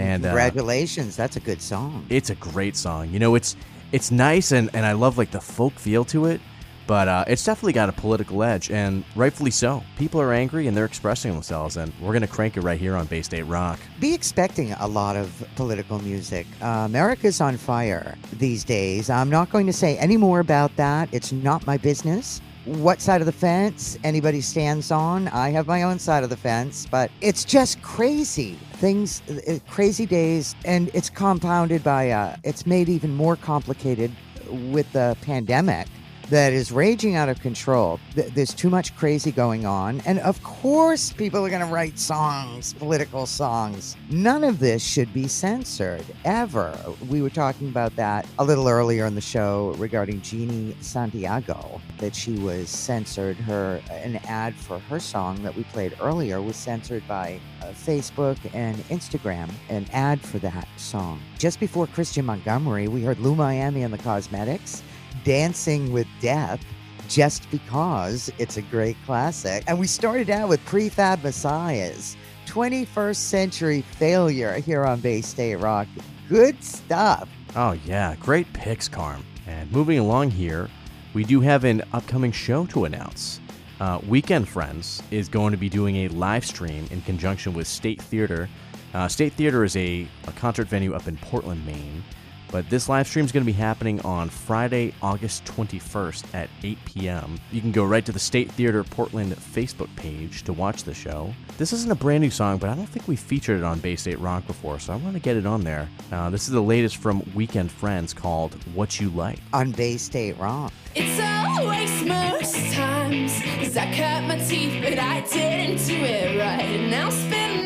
And 0.00 0.24
uh, 0.24 0.30
Congratulations, 0.30 1.14
that's 1.14 1.36
a 1.36 1.40
good 1.40 1.62
song. 1.62 2.06
it's 2.10 2.30
a 2.30 2.34
great 2.34 2.74
song. 2.74 3.08
You 3.10 3.20
know, 3.20 3.36
it's 3.36 3.54
it's 3.92 4.10
nice 4.10 4.50
and, 4.50 4.68
and 4.74 4.84
I 4.84 4.94
love 4.94 5.16
like 5.16 5.30
the 5.30 5.40
folk 5.40 5.74
feel 5.74 6.04
to 6.06 6.24
it, 6.24 6.40
but 6.86 7.08
uh, 7.08 7.24
it's 7.26 7.44
definitely 7.44 7.72
got 7.72 7.88
a 7.88 7.92
political 7.92 8.42
edge, 8.42 8.70
and 8.70 9.04
rightfully 9.14 9.50
so. 9.50 9.82
People 9.98 10.20
are 10.20 10.32
angry 10.32 10.66
and 10.66 10.76
they're 10.76 10.84
expressing 10.84 11.32
themselves, 11.32 11.76
and 11.76 11.92
we're 12.00 12.12
gonna 12.12 12.26
crank 12.26 12.56
it 12.56 12.60
right 12.62 12.80
here 12.80 12.96
on 12.96 13.06
Bay 13.06 13.22
State 13.22 13.42
Rock. 13.44 13.78
Be 14.00 14.14
expecting 14.14 14.72
a 14.72 14.86
lot 14.86 15.16
of 15.16 15.46
political 15.56 15.98
music. 16.00 16.46
Uh, 16.62 16.84
America's 16.86 17.40
on 17.40 17.56
fire 17.56 18.16
these 18.34 18.64
days. 18.64 19.10
I'm 19.10 19.30
not 19.30 19.50
going 19.50 19.66
to 19.66 19.72
say 19.72 19.96
any 19.98 20.16
more 20.16 20.40
about 20.40 20.74
that. 20.76 21.08
It's 21.12 21.32
not 21.32 21.66
my 21.66 21.76
business. 21.76 22.40
What 22.64 23.00
side 23.00 23.20
of 23.20 23.26
the 23.26 23.32
fence 23.32 23.96
anybody 24.02 24.40
stands 24.40 24.90
on, 24.90 25.28
I 25.28 25.50
have 25.50 25.68
my 25.68 25.84
own 25.84 26.00
side 26.00 26.24
of 26.24 26.30
the 26.30 26.36
fence, 26.36 26.86
but 26.90 27.12
it's 27.20 27.44
just 27.44 27.80
crazy. 27.80 28.58
Things, 28.72 29.22
uh, 29.30 29.58
crazy 29.68 30.04
days, 30.04 30.56
and 30.64 30.90
it's 30.92 31.08
compounded 31.08 31.84
by, 31.84 32.10
uh, 32.10 32.34
it's 32.42 32.66
made 32.66 32.88
even 32.88 33.14
more 33.14 33.36
complicated 33.36 34.10
with 34.50 34.92
the 34.92 35.16
pandemic 35.22 35.86
that 36.30 36.52
is 36.52 36.72
raging 36.72 37.14
out 37.14 37.28
of 37.28 37.40
control. 37.40 38.00
There's 38.14 38.52
too 38.52 38.70
much 38.70 38.96
crazy 38.96 39.30
going 39.30 39.64
on. 39.66 40.00
And 40.06 40.18
of 40.20 40.42
course, 40.42 41.12
people 41.12 41.44
are 41.44 41.50
going 41.50 41.60
to 41.60 41.72
write 41.72 41.98
songs, 41.98 42.74
political 42.74 43.26
songs. 43.26 43.96
None 44.10 44.42
of 44.42 44.58
this 44.58 44.84
should 44.84 45.12
be 45.14 45.28
censored, 45.28 46.04
ever. 46.24 46.76
We 47.08 47.22
were 47.22 47.30
talking 47.30 47.68
about 47.68 47.94
that 47.96 48.26
a 48.38 48.44
little 48.44 48.68
earlier 48.68 49.06
in 49.06 49.14
the 49.14 49.20
show 49.20 49.74
regarding 49.78 50.20
Jeannie 50.22 50.76
Santiago, 50.80 51.80
that 51.98 52.14
she 52.14 52.32
was 52.38 52.68
censored. 52.68 53.36
Her 53.36 53.80
An 53.90 54.16
ad 54.26 54.54
for 54.54 54.78
her 54.78 54.98
song 54.98 55.42
that 55.42 55.54
we 55.54 55.64
played 55.64 55.96
earlier 56.00 56.42
was 56.42 56.56
censored 56.56 57.06
by 57.06 57.40
uh, 57.62 57.66
Facebook 57.66 58.36
and 58.54 58.76
Instagram, 58.88 59.50
an 59.68 59.86
ad 59.92 60.20
for 60.20 60.38
that 60.38 60.66
song. 60.76 61.20
Just 61.38 61.60
before 61.60 61.86
Christian 61.86 62.24
Montgomery, 62.24 62.88
we 62.88 63.02
heard 63.02 63.18
Lou 63.20 63.34
Miami 63.34 63.82
and 63.82 63.92
the 63.92 63.98
Kozmetix. 63.98 64.82
Dancing 65.26 65.92
with 65.92 66.06
Death 66.20 66.64
just 67.08 67.50
because 67.50 68.30
it's 68.38 68.58
a 68.58 68.62
great 68.62 68.96
classic. 69.04 69.64
And 69.66 69.76
we 69.76 69.88
started 69.88 70.30
out 70.30 70.48
with 70.48 70.64
Prefab 70.66 71.24
Messiahs, 71.24 72.16
21st 72.46 73.16
Century 73.16 73.80
Failure 73.82 74.54
here 74.54 74.84
on 74.84 75.00
Bay 75.00 75.20
State 75.20 75.56
Rock. 75.56 75.88
Good 76.28 76.62
stuff. 76.62 77.28
Oh, 77.56 77.72
yeah. 77.84 78.14
Great 78.20 78.52
picks, 78.52 78.86
Carm. 78.86 79.24
And 79.48 79.70
moving 79.72 79.98
along 79.98 80.30
here, 80.30 80.70
we 81.12 81.24
do 81.24 81.40
have 81.40 81.64
an 81.64 81.82
upcoming 81.92 82.30
show 82.30 82.64
to 82.66 82.84
announce. 82.84 83.40
Uh, 83.80 83.98
Weekend 84.06 84.48
Friends 84.48 85.02
is 85.10 85.28
going 85.28 85.50
to 85.50 85.58
be 85.58 85.68
doing 85.68 85.96
a 85.96 86.08
live 86.08 86.46
stream 86.46 86.86
in 86.92 87.02
conjunction 87.02 87.52
with 87.52 87.66
State 87.66 88.00
Theater. 88.00 88.48
Uh, 88.94 89.08
State 89.08 89.32
Theater 89.32 89.64
is 89.64 89.74
a, 89.76 90.06
a 90.28 90.32
concert 90.32 90.68
venue 90.68 90.94
up 90.94 91.08
in 91.08 91.16
Portland, 91.16 91.66
Maine. 91.66 92.04
But 92.50 92.68
this 92.70 92.88
live 92.88 93.06
stream 93.06 93.24
is 93.24 93.32
going 93.32 93.42
to 93.42 93.52
be 93.52 93.52
happening 93.52 94.00
on 94.02 94.28
Friday, 94.28 94.94
August 95.02 95.44
21st 95.46 96.34
at 96.34 96.48
8 96.62 96.78
p.m. 96.84 97.38
You 97.50 97.60
can 97.60 97.72
go 97.72 97.84
right 97.84 98.04
to 98.04 98.12
the 98.12 98.18
State 98.18 98.50
Theater 98.52 98.84
Portland 98.84 99.32
Facebook 99.36 99.94
page 99.96 100.42
to 100.44 100.52
watch 100.52 100.84
the 100.84 100.94
show. 100.94 101.34
This 101.58 101.72
isn't 101.72 101.90
a 101.90 101.94
brand 101.94 102.22
new 102.22 102.30
song, 102.30 102.58
but 102.58 102.70
I 102.70 102.74
don't 102.74 102.88
think 102.88 103.08
we 103.08 103.16
featured 103.16 103.58
it 103.58 103.64
on 103.64 103.80
Bay 103.80 103.96
State 103.96 104.18
Rock 104.20 104.46
before, 104.46 104.78
so 104.78 104.92
I 104.92 104.96
want 104.96 105.14
to 105.14 105.20
get 105.20 105.36
it 105.36 105.46
on 105.46 105.62
there. 105.64 105.88
Uh, 106.12 106.30
this 106.30 106.42
is 106.46 106.50
the 106.50 106.60
latest 106.62 106.96
from 106.98 107.22
Weekend 107.34 107.70
Friends 107.70 108.14
called 108.14 108.54
What 108.74 109.00
You 109.00 109.10
Like. 109.10 109.38
On 109.52 109.72
Bay 109.72 109.96
State 109.96 110.38
Rock. 110.38 110.72
It's 110.94 111.20
always 111.20 112.02
most 112.04 112.72
times 112.72 113.38
Cause 113.58 113.76
I 113.76 113.92
cut 113.94 114.24
my 114.24 114.38
teeth 114.38 114.82
but 114.82 114.98
I 114.98 115.20
didn't 115.30 115.86
do 115.86 115.94
it 115.94 116.38
right 116.38 116.62
And 116.62 116.90
now 116.90 117.06
I'm 117.06 117.10
spitting 117.10 117.65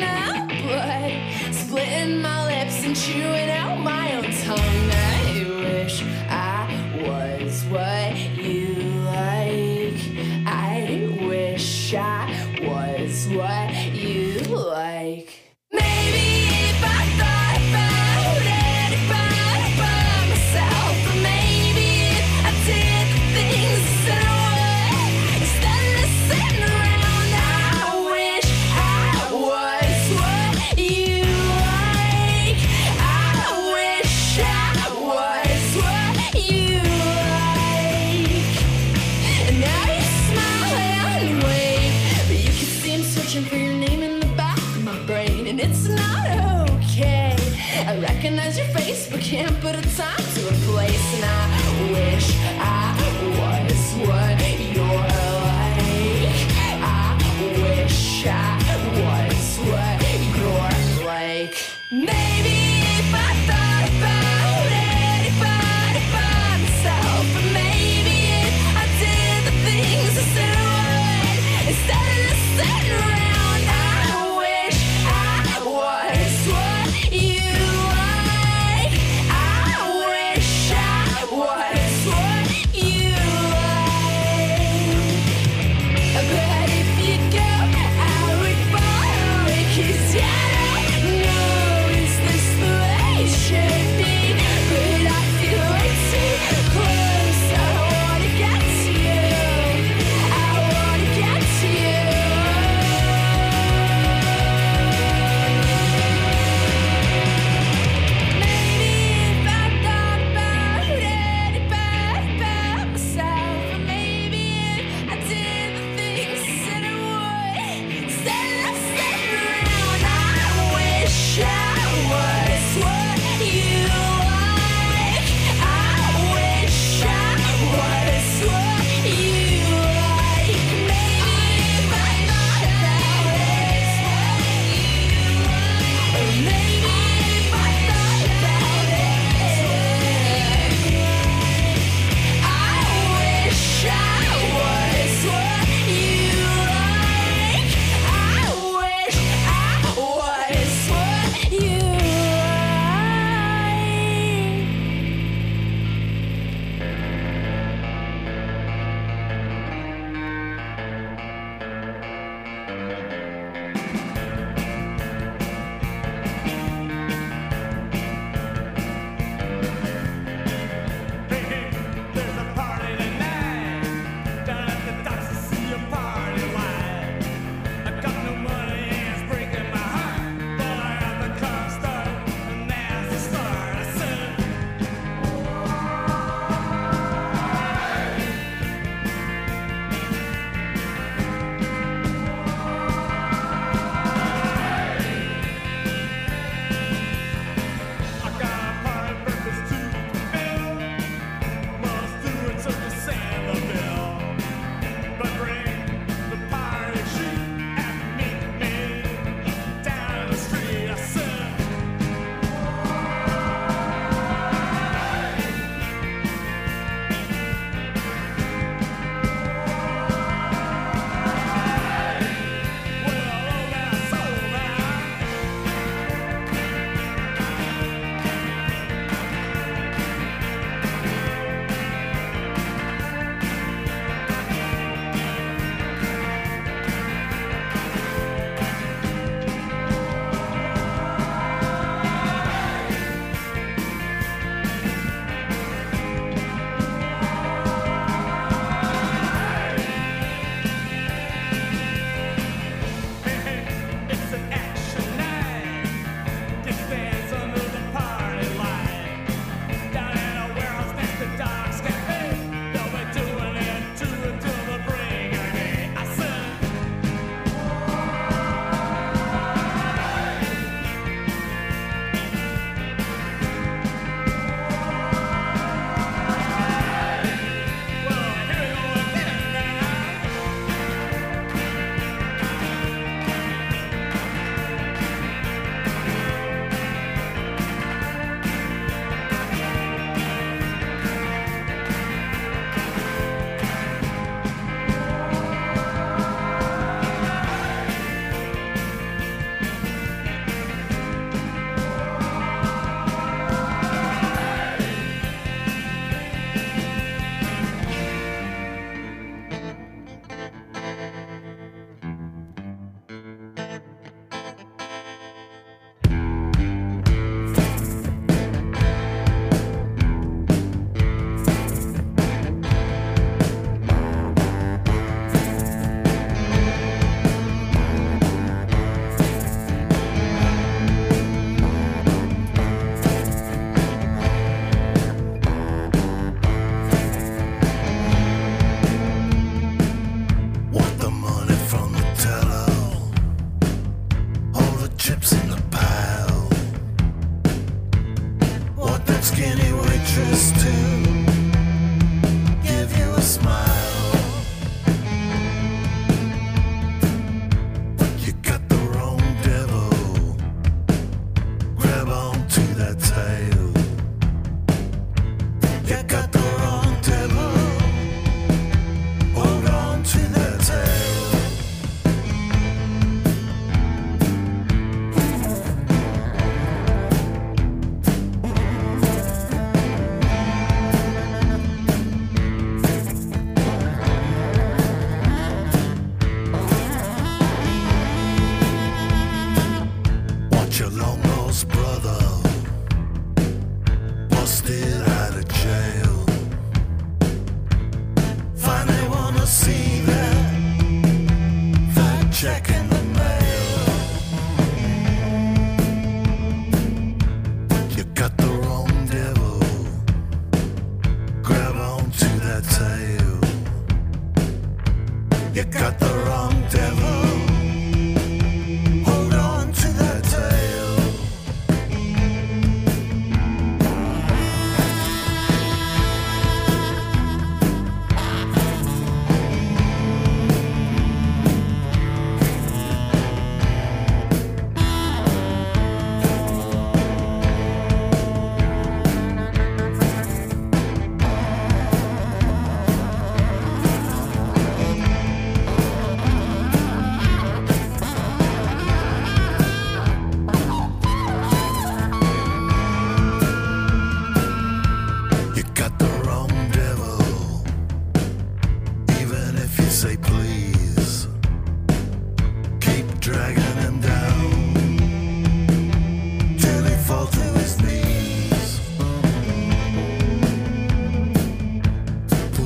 My 2.19 2.45
lips 2.45 2.83
and 2.83 2.95
chewing 2.95 3.49
out 3.49 3.79
my 3.79 4.15
own 4.17 4.23
tongue. 4.43 4.59
I 4.59 5.45
wish 5.63 6.03
I 6.29 6.67
was 7.05 7.63
what 7.65 8.17
you 8.37 8.73
like. 9.05 10.01
I 10.45 11.07
wish 11.21 11.93
I 11.93 12.20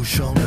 Push 0.05 0.19
on 0.19 0.44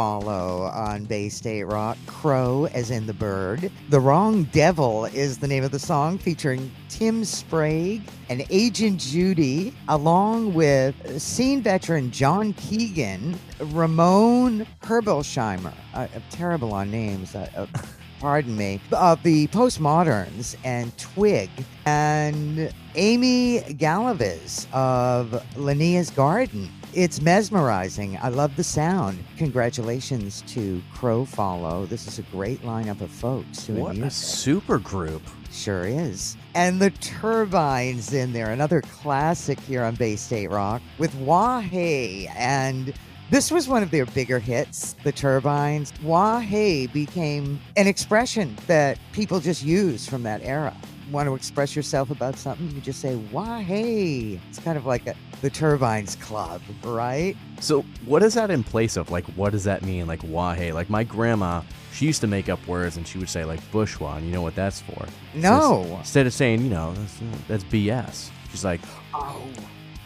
Follow 0.00 0.62
on 0.72 1.04
Bay 1.04 1.28
State 1.28 1.64
Rock. 1.64 1.98
Crow, 2.06 2.66
as 2.72 2.90
in 2.90 3.04
the 3.04 3.12
bird. 3.12 3.70
The 3.90 4.00
Wrong 4.00 4.44
Devil 4.44 5.04
is 5.04 5.36
the 5.36 5.46
name 5.46 5.62
of 5.62 5.72
the 5.72 5.78
song, 5.78 6.16
featuring 6.16 6.72
Tim 6.88 7.22
Sprague 7.22 8.08
and 8.30 8.46
Agent 8.48 8.98
Judy, 8.98 9.74
along 9.88 10.54
with 10.54 11.20
scene 11.20 11.60
veteran 11.60 12.10
John 12.12 12.54
Keegan, 12.54 13.38
Ramon 13.60 14.66
Herbelsheimer. 14.82 15.74
Uh, 15.92 16.08
I'm 16.14 16.22
terrible 16.30 16.72
on 16.72 16.90
names. 16.90 17.34
Uh, 17.34 17.66
pardon 18.20 18.56
me, 18.56 18.80
of 18.92 19.22
the 19.22 19.48
Postmoderns 19.48 20.56
and 20.64 20.96
Twig, 20.96 21.50
and 21.84 22.72
Amy 22.94 23.60
Galavis 23.68 24.66
of 24.72 25.44
Linnea's 25.58 26.08
Garden. 26.08 26.70
It's 26.92 27.20
mesmerizing. 27.20 28.18
I 28.20 28.30
love 28.30 28.56
the 28.56 28.64
sound. 28.64 29.22
Congratulations 29.36 30.42
to 30.48 30.82
Crow 30.92 31.24
Follow. 31.24 31.86
This 31.86 32.08
is 32.08 32.18
a 32.18 32.22
great 32.22 32.62
lineup 32.62 33.00
of 33.00 33.12
folks 33.12 33.66
doing 33.66 33.80
What 33.80 33.96
a 33.98 34.10
super 34.10 34.80
group. 34.80 35.22
Sure 35.52 35.84
is. 35.84 36.36
And 36.56 36.82
the 36.82 36.90
Turbines 36.90 38.12
in 38.12 38.32
there, 38.32 38.50
another 38.50 38.80
classic 38.82 39.60
here 39.60 39.84
on 39.84 39.94
Bay 39.94 40.16
State 40.16 40.48
Rock 40.48 40.82
with 40.98 41.14
Wah 41.14 41.60
Hey. 41.60 42.26
And 42.36 42.92
this 43.30 43.52
was 43.52 43.68
one 43.68 43.84
of 43.84 43.92
their 43.92 44.06
bigger 44.06 44.40
hits, 44.40 44.96
the 45.04 45.12
Turbines. 45.12 45.92
Wah 46.02 46.40
Hey 46.40 46.88
became 46.88 47.60
an 47.76 47.86
expression 47.86 48.56
that 48.66 48.98
people 49.12 49.38
just 49.38 49.62
use 49.62 50.08
from 50.08 50.24
that 50.24 50.40
era. 50.42 50.76
Want 51.10 51.28
to 51.28 51.34
express 51.34 51.74
yourself 51.76 52.10
about 52.10 52.36
something, 52.36 52.70
you 52.70 52.80
just 52.80 53.00
say, 53.00 53.14
why, 53.16 53.62
hey. 53.62 54.40
It's 54.48 54.58
kind 54.58 54.76
of 54.78 54.86
like 54.86 55.06
a, 55.06 55.14
the 55.42 55.50
Turbines 55.50 56.16
Club, 56.16 56.60
right? 56.84 57.36
So 57.60 57.82
what 58.06 58.22
is 58.22 58.34
that 58.34 58.50
in 58.50 58.62
place 58.64 58.96
of? 58.96 59.10
Like, 59.10 59.24
what 59.36 59.52
does 59.52 59.64
that 59.64 59.82
mean? 59.82 60.06
Like, 60.06 60.20
wahe? 60.22 60.72
Like 60.72 60.88
my 60.90 61.04
grandma, 61.04 61.62
she 61.92 62.06
used 62.06 62.20
to 62.22 62.26
make 62.26 62.48
up 62.48 62.64
words 62.66 62.96
and 62.96 63.06
she 63.06 63.18
would 63.18 63.28
say 63.28 63.44
like 63.44 63.60
bushwa, 63.72 64.16
and 64.16 64.26
you 64.26 64.32
know 64.32 64.42
what 64.42 64.54
that's 64.54 64.80
for? 64.80 65.06
No. 65.34 65.84
So 65.88 65.96
instead 65.98 66.26
of 66.26 66.32
saying, 66.34 66.62
you 66.62 66.70
know, 66.70 66.92
that's, 66.94 67.18
that's 67.48 67.64
BS, 67.64 68.30
she's 68.50 68.64
like, 68.64 68.80
oh, 69.14 69.42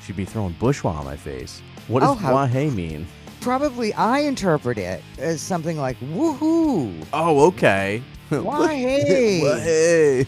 she'd 0.05 0.17
be 0.17 0.25
throwing 0.25 0.55
bushwa 0.55 0.95
on 0.95 1.05
my 1.05 1.17
face. 1.17 1.63
What 1.89 2.01
does 2.01 2.11
Oh, 2.11 2.15
how- 2.15 2.35
wahe 2.35 2.75
mean? 2.75 3.07
Probably 3.41 3.93
I 3.93 4.21
interpret 4.21 4.79
it 4.79 5.03
as 5.19 5.43
something 5.43 5.77
like, 5.77 6.01
woohoo. 6.01 7.05
Oh, 7.13 7.47
okay. 7.49 8.03
Why, 8.31 8.75
hey. 8.75 9.41
Wahe. 9.45 10.27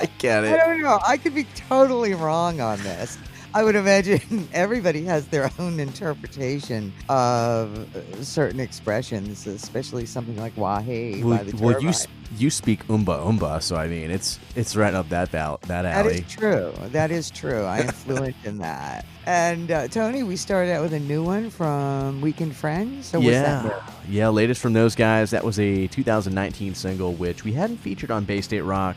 I 0.00 0.08
get 0.18 0.44
it. 0.44 0.52
I 0.52 0.66
don't 0.66 0.80
know. 0.82 0.98
I 1.06 1.16
could 1.16 1.34
be 1.34 1.44
totally 1.68 2.14
wrong 2.14 2.60
on 2.60 2.78
this. 2.82 3.18
I 3.52 3.64
would 3.64 3.74
imagine 3.74 4.48
everybody 4.52 5.02
has 5.06 5.26
their 5.26 5.50
own 5.58 5.80
interpretation 5.80 6.92
of 7.08 7.96
uh, 7.96 8.22
certain 8.22 8.60
expressions, 8.60 9.46
especially 9.48 10.06
something 10.06 10.36
like 10.36 10.54
"wahe" 10.54 11.22
Well, 11.24 11.38
by 11.38 11.42
the 11.44 11.56
well, 11.56 11.82
you 11.82 11.90
you 12.36 12.48
speak 12.48 12.86
umba 12.86 13.18
umba, 13.26 13.60
so 13.60 13.74
I 13.74 13.88
mean, 13.88 14.12
it's 14.12 14.38
it's 14.54 14.76
right 14.76 14.94
up 14.94 15.08
that 15.08 15.30
val- 15.30 15.58
that 15.66 15.82
That 15.82 16.06
alley. 16.06 16.18
is 16.20 16.32
true. 16.32 16.72
That 16.92 17.10
is 17.10 17.28
true. 17.28 17.64
I 17.64 17.80
am 17.80 17.88
fluent 17.88 18.36
in 18.44 18.58
that. 18.58 19.04
And 19.26 19.70
uh, 19.72 19.88
Tony, 19.88 20.22
we 20.22 20.36
started 20.36 20.70
out 20.72 20.82
with 20.82 20.92
a 20.92 21.00
new 21.00 21.24
one 21.24 21.50
from 21.50 22.20
Weekend 22.20 22.54
Friends. 22.54 23.06
So 23.06 23.18
what's 23.18 23.30
that? 23.32 23.64
yeah, 23.64 23.82
yeah. 24.08 24.28
Latest 24.28 24.60
from 24.60 24.74
those 24.74 24.94
guys. 24.94 25.32
That 25.32 25.42
was 25.44 25.58
a 25.58 25.88
2019 25.88 26.76
single, 26.76 27.14
which 27.14 27.42
we 27.42 27.52
hadn't 27.52 27.78
featured 27.78 28.12
on 28.12 28.24
Bay 28.24 28.40
State 28.42 28.62
Rock, 28.62 28.96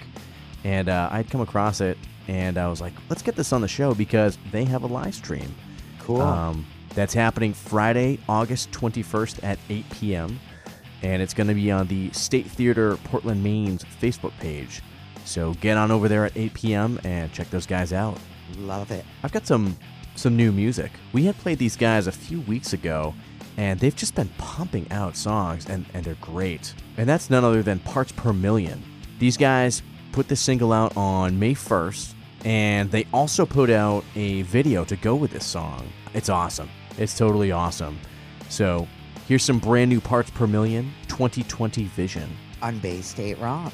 and 0.64 0.90
uh, 0.90 1.10
I'd 1.12 1.30
come 1.30 1.42
across 1.42 1.82
it, 1.82 1.98
and 2.28 2.58
I 2.58 2.68
was 2.68 2.82
like, 2.82 2.94
let's 3.10 3.22
get 3.22 3.36
this 3.36 3.52
on 3.54 3.62
the 3.62 3.68
show 3.68 3.94
because 3.94 4.38
they 4.52 4.66
have 4.66 4.84
a 4.84 4.88
live 4.88 5.16
stream. 5.16 5.54
Cool. 6.00 6.22
Um, 6.22 6.66
that's 6.96 7.14
happening 7.14 7.54
Friday, 7.54 8.20
August 8.30 8.72
21st 8.72 9.44
at 9.44 9.60
8 9.70 9.90
p.m. 9.90 10.40
And 11.02 11.22
it's 11.22 11.34
going 11.34 11.48
to 11.48 11.54
be 11.54 11.72
on 11.72 11.88
the 11.88 12.12
State 12.12 12.46
Theater 12.46 12.98
Portland, 13.06 13.44
Maine's 13.44 13.84
Facebook 13.84 14.32
page. 14.40 14.82
So 15.26 15.54
get 15.56 15.78
on 15.78 15.92
over 15.92 16.08
there 16.08 16.26
at 16.26 16.38
8 16.38 16.54
p.m. 16.54 17.00
and 17.04 17.32
check 17.34 17.50
those 17.50 17.66
guys 17.66 17.94
out. 17.94 18.18
Love 18.58 18.92
it. 18.92 19.06
I've 19.24 19.32
got 19.32 19.48
some 19.48 19.78
some 20.16 20.38
new 20.38 20.52
music. 20.52 20.92
We 21.12 21.26
had 21.26 21.36
played 21.40 21.58
these 21.58 21.76
guys 21.76 22.06
a 22.06 22.12
few 22.12 22.42
weeks 22.42 22.74
ago, 22.74 23.16
and 23.58 23.80
they've 23.80 23.96
just 23.96 24.14
been 24.14 24.30
pumping 24.38 24.92
out 24.92 25.18
songs, 25.18 25.68
and, 25.68 25.88
and 25.96 26.04
they're 26.04 26.14
great. 26.22 26.76
And 26.98 27.10
that's 27.10 27.32
none 27.32 27.44
other 27.44 27.64
than 27.64 27.80
Parts 27.80 28.12
Per 28.12 28.32
Million. 28.32 28.84
These 29.18 29.38
guys 29.38 29.82
put 30.14 30.30
the 30.30 30.36
single 30.36 30.72
out 30.72 30.96
on 30.96 31.38
May 31.38 31.54
1st, 31.54 32.14
and 32.46 32.90
they 32.90 33.06
also 33.12 33.46
put 33.46 33.70
out 33.70 34.06
a 34.16 34.44
video 34.44 34.86
to 34.86 34.96
go 34.96 35.16
with 35.16 35.32
this 35.32 35.46
song. 35.46 35.86
It's 36.14 36.30
awesome. 36.30 36.70
It's 36.98 37.18
totally 37.18 37.52
awesome. 37.52 38.00
So 38.48 38.88
here's 39.28 39.44
some 39.44 39.60
brand 39.60 39.90
new 39.90 40.00
Parts 40.00 40.30
Per 40.30 40.48
Million 40.48 40.94
2020 41.10 41.86
Vision. 41.86 42.30
On 42.62 42.78
Bay 42.80 43.02
State 43.02 43.40
Rock. 43.40 43.74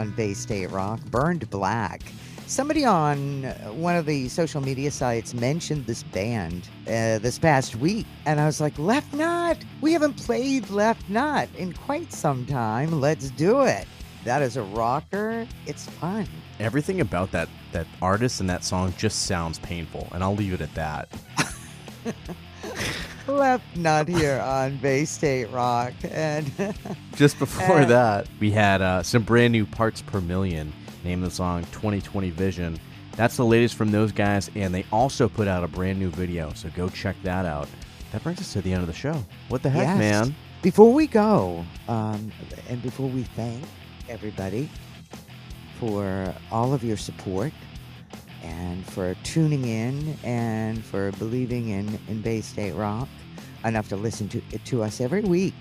On 0.00 0.10
Bay 0.12 0.32
State 0.32 0.70
Rock, 0.70 0.98
Burned 1.10 1.48
Black. 1.50 2.02
Somebody 2.46 2.84
on 2.84 3.44
one 3.78 3.94
of 3.94 4.06
the 4.06 4.28
social 4.28 4.60
media 4.60 4.90
sites 4.90 5.34
mentioned 5.34 5.86
this 5.86 6.02
band 6.02 6.68
uh, 6.86 7.18
this 7.18 7.38
past 7.38 7.76
week, 7.76 8.06
and 8.26 8.40
I 8.40 8.46
was 8.46 8.60
like, 8.60 8.76
Left 8.78 9.12
Nut? 9.12 9.58
We 9.82 9.92
haven't 9.92 10.14
played 10.14 10.68
Left 10.70 11.08
Nut 11.08 11.48
in 11.56 11.74
quite 11.74 12.12
some 12.12 12.46
time. 12.46 13.00
Let's 13.00 13.30
do 13.30 13.60
it. 13.60 13.86
That 14.24 14.42
is 14.42 14.56
a 14.56 14.62
rocker. 14.62 15.46
It's 15.66 15.86
fun. 15.86 16.26
Everything 16.58 17.00
about 17.00 17.30
that 17.32 17.48
that 17.72 17.86
artist 18.02 18.40
and 18.40 18.50
that 18.50 18.64
song 18.64 18.92
just 18.98 19.26
sounds 19.26 19.58
painful, 19.60 20.08
and 20.12 20.24
I'll 20.24 20.34
leave 20.34 20.54
it 20.54 20.60
at 20.60 20.74
that. 20.74 21.08
Left 23.26 23.76
Nut 23.76 24.08
here 24.08 24.40
on 24.40 24.76
Bay 24.78 25.04
State 25.04 25.50
Rock, 25.50 25.92
and 26.10 26.50
Just 27.16 27.38
before 27.38 27.80
Uh, 27.80 27.84
that, 27.86 28.28
we 28.40 28.50
had 28.50 28.82
uh, 28.82 29.02
some 29.02 29.22
brand 29.22 29.52
new 29.52 29.66
parts 29.66 30.02
per 30.02 30.20
million. 30.20 30.72
Name 31.04 31.20
the 31.20 31.30
song 31.30 31.62
2020 31.72 32.30
Vision. 32.30 32.78
That's 33.16 33.36
the 33.36 33.44
latest 33.44 33.74
from 33.74 33.90
those 33.90 34.12
guys, 34.12 34.50
and 34.54 34.74
they 34.74 34.84
also 34.92 35.28
put 35.28 35.46
out 35.48 35.64
a 35.64 35.68
brand 35.68 35.98
new 35.98 36.10
video, 36.10 36.52
so 36.54 36.68
go 36.76 36.88
check 36.88 37.16
that 37.22 37.46
out. 37.46 37.68
That 38.12 38.22
brings 38.22 38.40
us 38.40 38.52
to 38.54 38.62
the 38.62 38.72
end 38.72 38.80
of 38.82 38.86
the 38.86 38.92
show. 38.94 39.24
What 39.48 39.62
the 39.62 39.70
heck, 39.70 39.86
Yes. 39.86 39.98
man? 39.98 40.34
Before 40.62 40.92
we 40.92 41.06
go, 41.06 41.64
um, 41.88 42.30
and 42.68 42.82
before 42.82 43.08
we 43.08 43.22
thank 43.22 43.62
everybody 44.08 44.68
for 45.78 46.34
all 46.50 46.74
of 46.74 46.84
your 46.84 46.96
support 46.96 47.52
and 48.42 48.84
for 48.86 49.14
tuning 49.24 49.64
in 49.66 50.16
and 50.24 50.84
for 50.84 51.12
believing 51.12 51.68
in, 51.68 51.98
in 52.08 52.20
Bay 52.22 52.40
State 52.40 52.72
Rock 52.72 53.08
enough 53.64 53.88
to 53.88 53.96
listen 53.96 54.28
to, 54.28 54.40
to 54.40 54.82
us 54.82 55.00
every 55.00 55.22
week. 55.22 55.54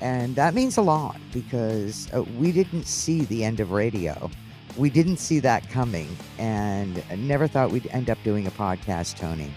And 0.00 0.34
that 0.36 0.54
means 0.54 0.76
a 0.78 0.82
lot 0.82 1.16
because 1.32 2.12
uh, 2.12 2.22
we 2.38 2.52
didn't 2.52 2.86
see 2.86 3.24
the 3.24 3.44
end 3.44 3.60
of 3.60 3.70
radio. 3.70 4.30
We 4.76 4.90
didn't 4.90 5.18
see 5.18 5.38
that 5.40 5.68
coming 5.68 6.16
and 6.38 7.02
never 7.16 7.46
thought 7.46 7.70
we'd 7.70 7.86
end 7.88 8.10
up 8.10 8.18
doing 8.24 8.46
a 8.46 8.50
podcast, 8.50 9.16
Tony. 9.16 9.52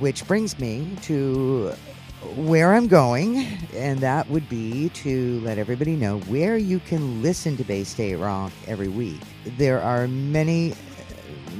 Which 0.00 0.26
brings 0.26 0.58
me 0.58 0.96
to 1.02 1.72
where 2.36 2.74
I'm 2.74 2.88
going, 2.88 3.46
and 3.74 4.00
that 4.00 4.28
would 4.30 4.48
be 4.48 4.88
to 4.90 5.40
let 5.40 5.58
everybody 5.58 5.94
know 5.94 6.18
where 6.20 6.56
you 6.56 6.80
can 6.80 7.22
listen 7.22 7.56
to 7.58 7.64
Bay 7.64 7.84
State 7.84 8.16
Rock 8.16 8.50
every 8.66 8.88
week. 8.88 9.20
There 9.58 9.80
are 9.80 10.08
many, 10.08 10.74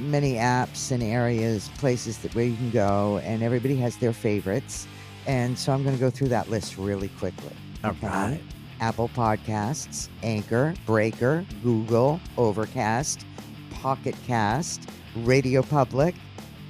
many 0.05 0.35
apps 0.35 0.91
and 0.91 1.03
areas, 1.03 1.69
places 1.77 2.17
that 2.19 2.33
where 2.35 2.45
you 2.45 2.55
can 2.55 2.71
go, 2.71 3.19
and 3.23 3.43
everybody 3.43 3.75
has 3.77 3.97
their 3.97 4.13
favorites. 4.13 4.87
And 5.27 5.57
so 5.57 5.73
I'm 5.73 5.83
going 5.83 5.95
to 5.95 6.01
go 6.01 6.09
through 6.09 6.29
that 6.29 6.49
list 6.49 6.77
really 6.77 7.09
quickly. 7.09 7.55
All 7.83 7.91
okay? 7.91 8.07
right. 8.07 8.41
Apple 8.81 9.09
Podcasts, 9.09 10.09
Anchor, 10.21 10.73
Breaker, 10.85 11.45
Google, 11.63 12.19
Overcast, 12.37 13.25
Pocket 13.71 14.15
Cast, 14.27 14.89
Radio 15.17 15.61
Public, 15.61 16.15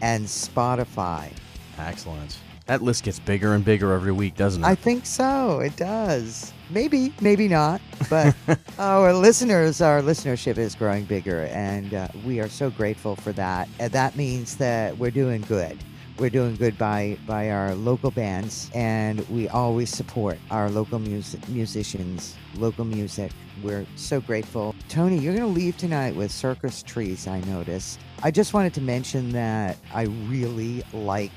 and 0.02 0.26
Spotify. 0.26 1.32
Excellent. 1.78 2.38
That 2.66 2.82
list 2.82 3.03
gets 3.03 3.20
bigger 3.20 3.53
and 3.53 3.63
bigger 3.63 3.93
every 3.93 4.11
week, 4.11 4.36
doesn't 4.36 4.63
it? 4.63 4.68
I 4.68 4.74
think 4.74 5.05
so. 5.05 5.59
It 5.59 5.76
does. 5.76 6.51
Maybe, 6.72 7.13
maybe 7.22 7.47
not. 7.47 7.80
But 8.09 8.36
our 8.80 9.13
listeners, 9.13 9.82
our 9.82 10.01
listenership 10.01 10.57
is 10.57 10.74
growing 10.74 11.05
bigger, 11.05 11.43
and 11.51 11.93
uh, 11.93 12.07
we 12.26 12.39
are 12.39 12.49
so 12.49 12.72
grateful 12.72 13.16
for 13.16 13.32
that. 13.34 13.70
And 13.80 13.91
that 13.91 14.16
means 14.16 14.57
that 14.57 14.97
we're 14.97 15.11
doing 15.11 15.41
good. 15.41 15.78
We're 16.18 16.32
doing 16.32 16.55
good 16.55 16.78
by 16.78 17.20
by 17.28 17.51
our 17.51 17.76
local 17.76 18.09
bands, 18.09 18.72
and 18.74 19.20
we 19.30 19.47
always 19.49 19.91
support 19.91 20.39
our 20.49 20.70
local 20.70 20.97
music 20.97 21.47
musicians, 21.49 22.36
local 22.55 22.86
music. 22.86 23.32
We're 23.61 23.86
so 23.95 24.22
grateful. 24.22 24.74
Tony, 24.89 25.18
you're 25.20 25.36
going 25.36 25.47
to 25.47 25.59
leave 25.59 25.78
tonight 25.78 26.16
with 26.16 26.32
Circus 26.32 26.82
Trees. 26.82 27.28
I 27.28 27.41
noticed. 27.41 27.99
I 28.24 28.32
just 28.32 28.53
wanted 28.53 28.74
to 28.76 28.82
mention 28.82 29.32
that 29.34 29.78
I 29.93 30.03
really 30.03 30.84
like 30.93 31.32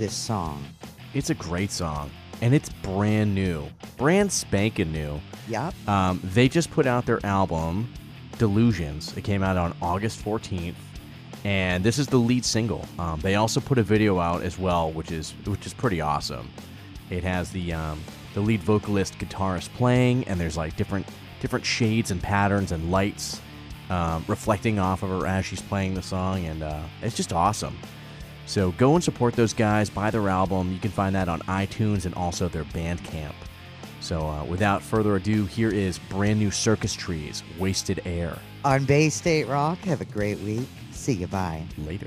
this 0.00 0.14
song. 0.14 0.64
It's 1.12 1.28
a 1.28 1.34
great 1.34 1.70
song, 1.70 2.10
and 2.40 2.54
it's 2.54 2.70
brand 2.70 3.34
new, 3.34 3.68
brand 3.98 4.32
spanking 4.32 4.90
new. 4.90 5.20
Yep. 5.46 5.74
Um, 5.86 6.20
they 6.24 6.48
just 6.48 6.70
put 6.70 6.86
out 6.86 7.04
their 7.04 7.24
album, 7.24 7.92
Delusions. 8.38 9.14
It 9.18 9.24
came 9.24 9.42
out 9.42 9.58
on 9.58 9.76
August 9.82 10.24
14th, 10.24 10.74
and 11.44 11.84
this 11.84 11.98
is 11.98 12.06
the 12.06 12.16
lead 12.16 12.46
single. 12.46 12.86
Um, 12.98 13.20
they 13.20 13.34
also 13.34 13.60
put 13.60 13.76
a 13.76 13.82
video 13.82 14.18
out 14.18 14.42
as 14.42 14.58
well, 14.58 14.90
which 14.90 15.12
is 15.12 15.32
which 15.44 15.66
is 15.66 15.74
pretty 15.74 16.00
awesome. 16.00 16.48
It 17.10 17.22
has 17.22 17.50
the 17.50 17.74
um, 17.74 18.00
the 18.32 18.40
lead 18.40 18.62
vocalist 18.62 19.18
guitarist 19.18 19.68
playing, 19.74 20.26
and 20.28 20.40
there's 20.40 20.56
like 20.56 20.76
different 20.76 21.06
different 21.40 21.66
shades 21.66 22.10
and 22.10 22.22
patterns 22.22 22.72
and 22.72 22.90
lights 22.90 23.38
um, 23.90 24.24
reflecting 24.28 24.78
off 24.78 25.02
of 25.02 25.10
her 25.10 25.26
as 25.26 25.44
she's 25.44 25.60
playing 25.60 25.92
the 25.92 26.02
song, 26.02 26.46
and 26.46 26.62
uh, 26.62 26.80
it's 27.02 27.16
just 27.16 27.34
awesome. 27.34 27.76
So 28.46 28.72
go 28.72 28.94
and 28.94 29.04
support 29.04 29.34
those 29.34 29.52
guys, 29.52 29.88
buy 29.90 30.10
their 30.10 30.28
album. 30.28 30.72
You 30.72 30.78
can 30.78 30.90
find 30.90 31.14
that 31.14 31.28
on 31.28 31.40
iTunes 31.40 32.04
and 32.04 32.14
also 32.14 32.48
their 32.48 32.64
Bandcamp. 32.64 33.34
So 34.00 34.26
uh, 34.26 34.44
without 34.44 34.82
further 34.82 35.16
ado, 35.16 35.46
here 35.46 35.70
is 35.70 35.98
brand 35.98 36.38
new 36.38 36.50
Circus 36.50 36.94
Trees, 36.94 37.42
Wasted 37.58 38.00
Air. 38.04 38.38
On 38.64 38.84
Bay 38.84 39.08
State 39.10 39.46
Rock, 39.46 39.78
have 39.80 40.00
a 40.00 40.06
great 40.06 40.38
week. 40.40 40.68
See 40.90 41.12
you, 41.14 41.26
bye. 41.26 41.62
Later. 41.78 42.06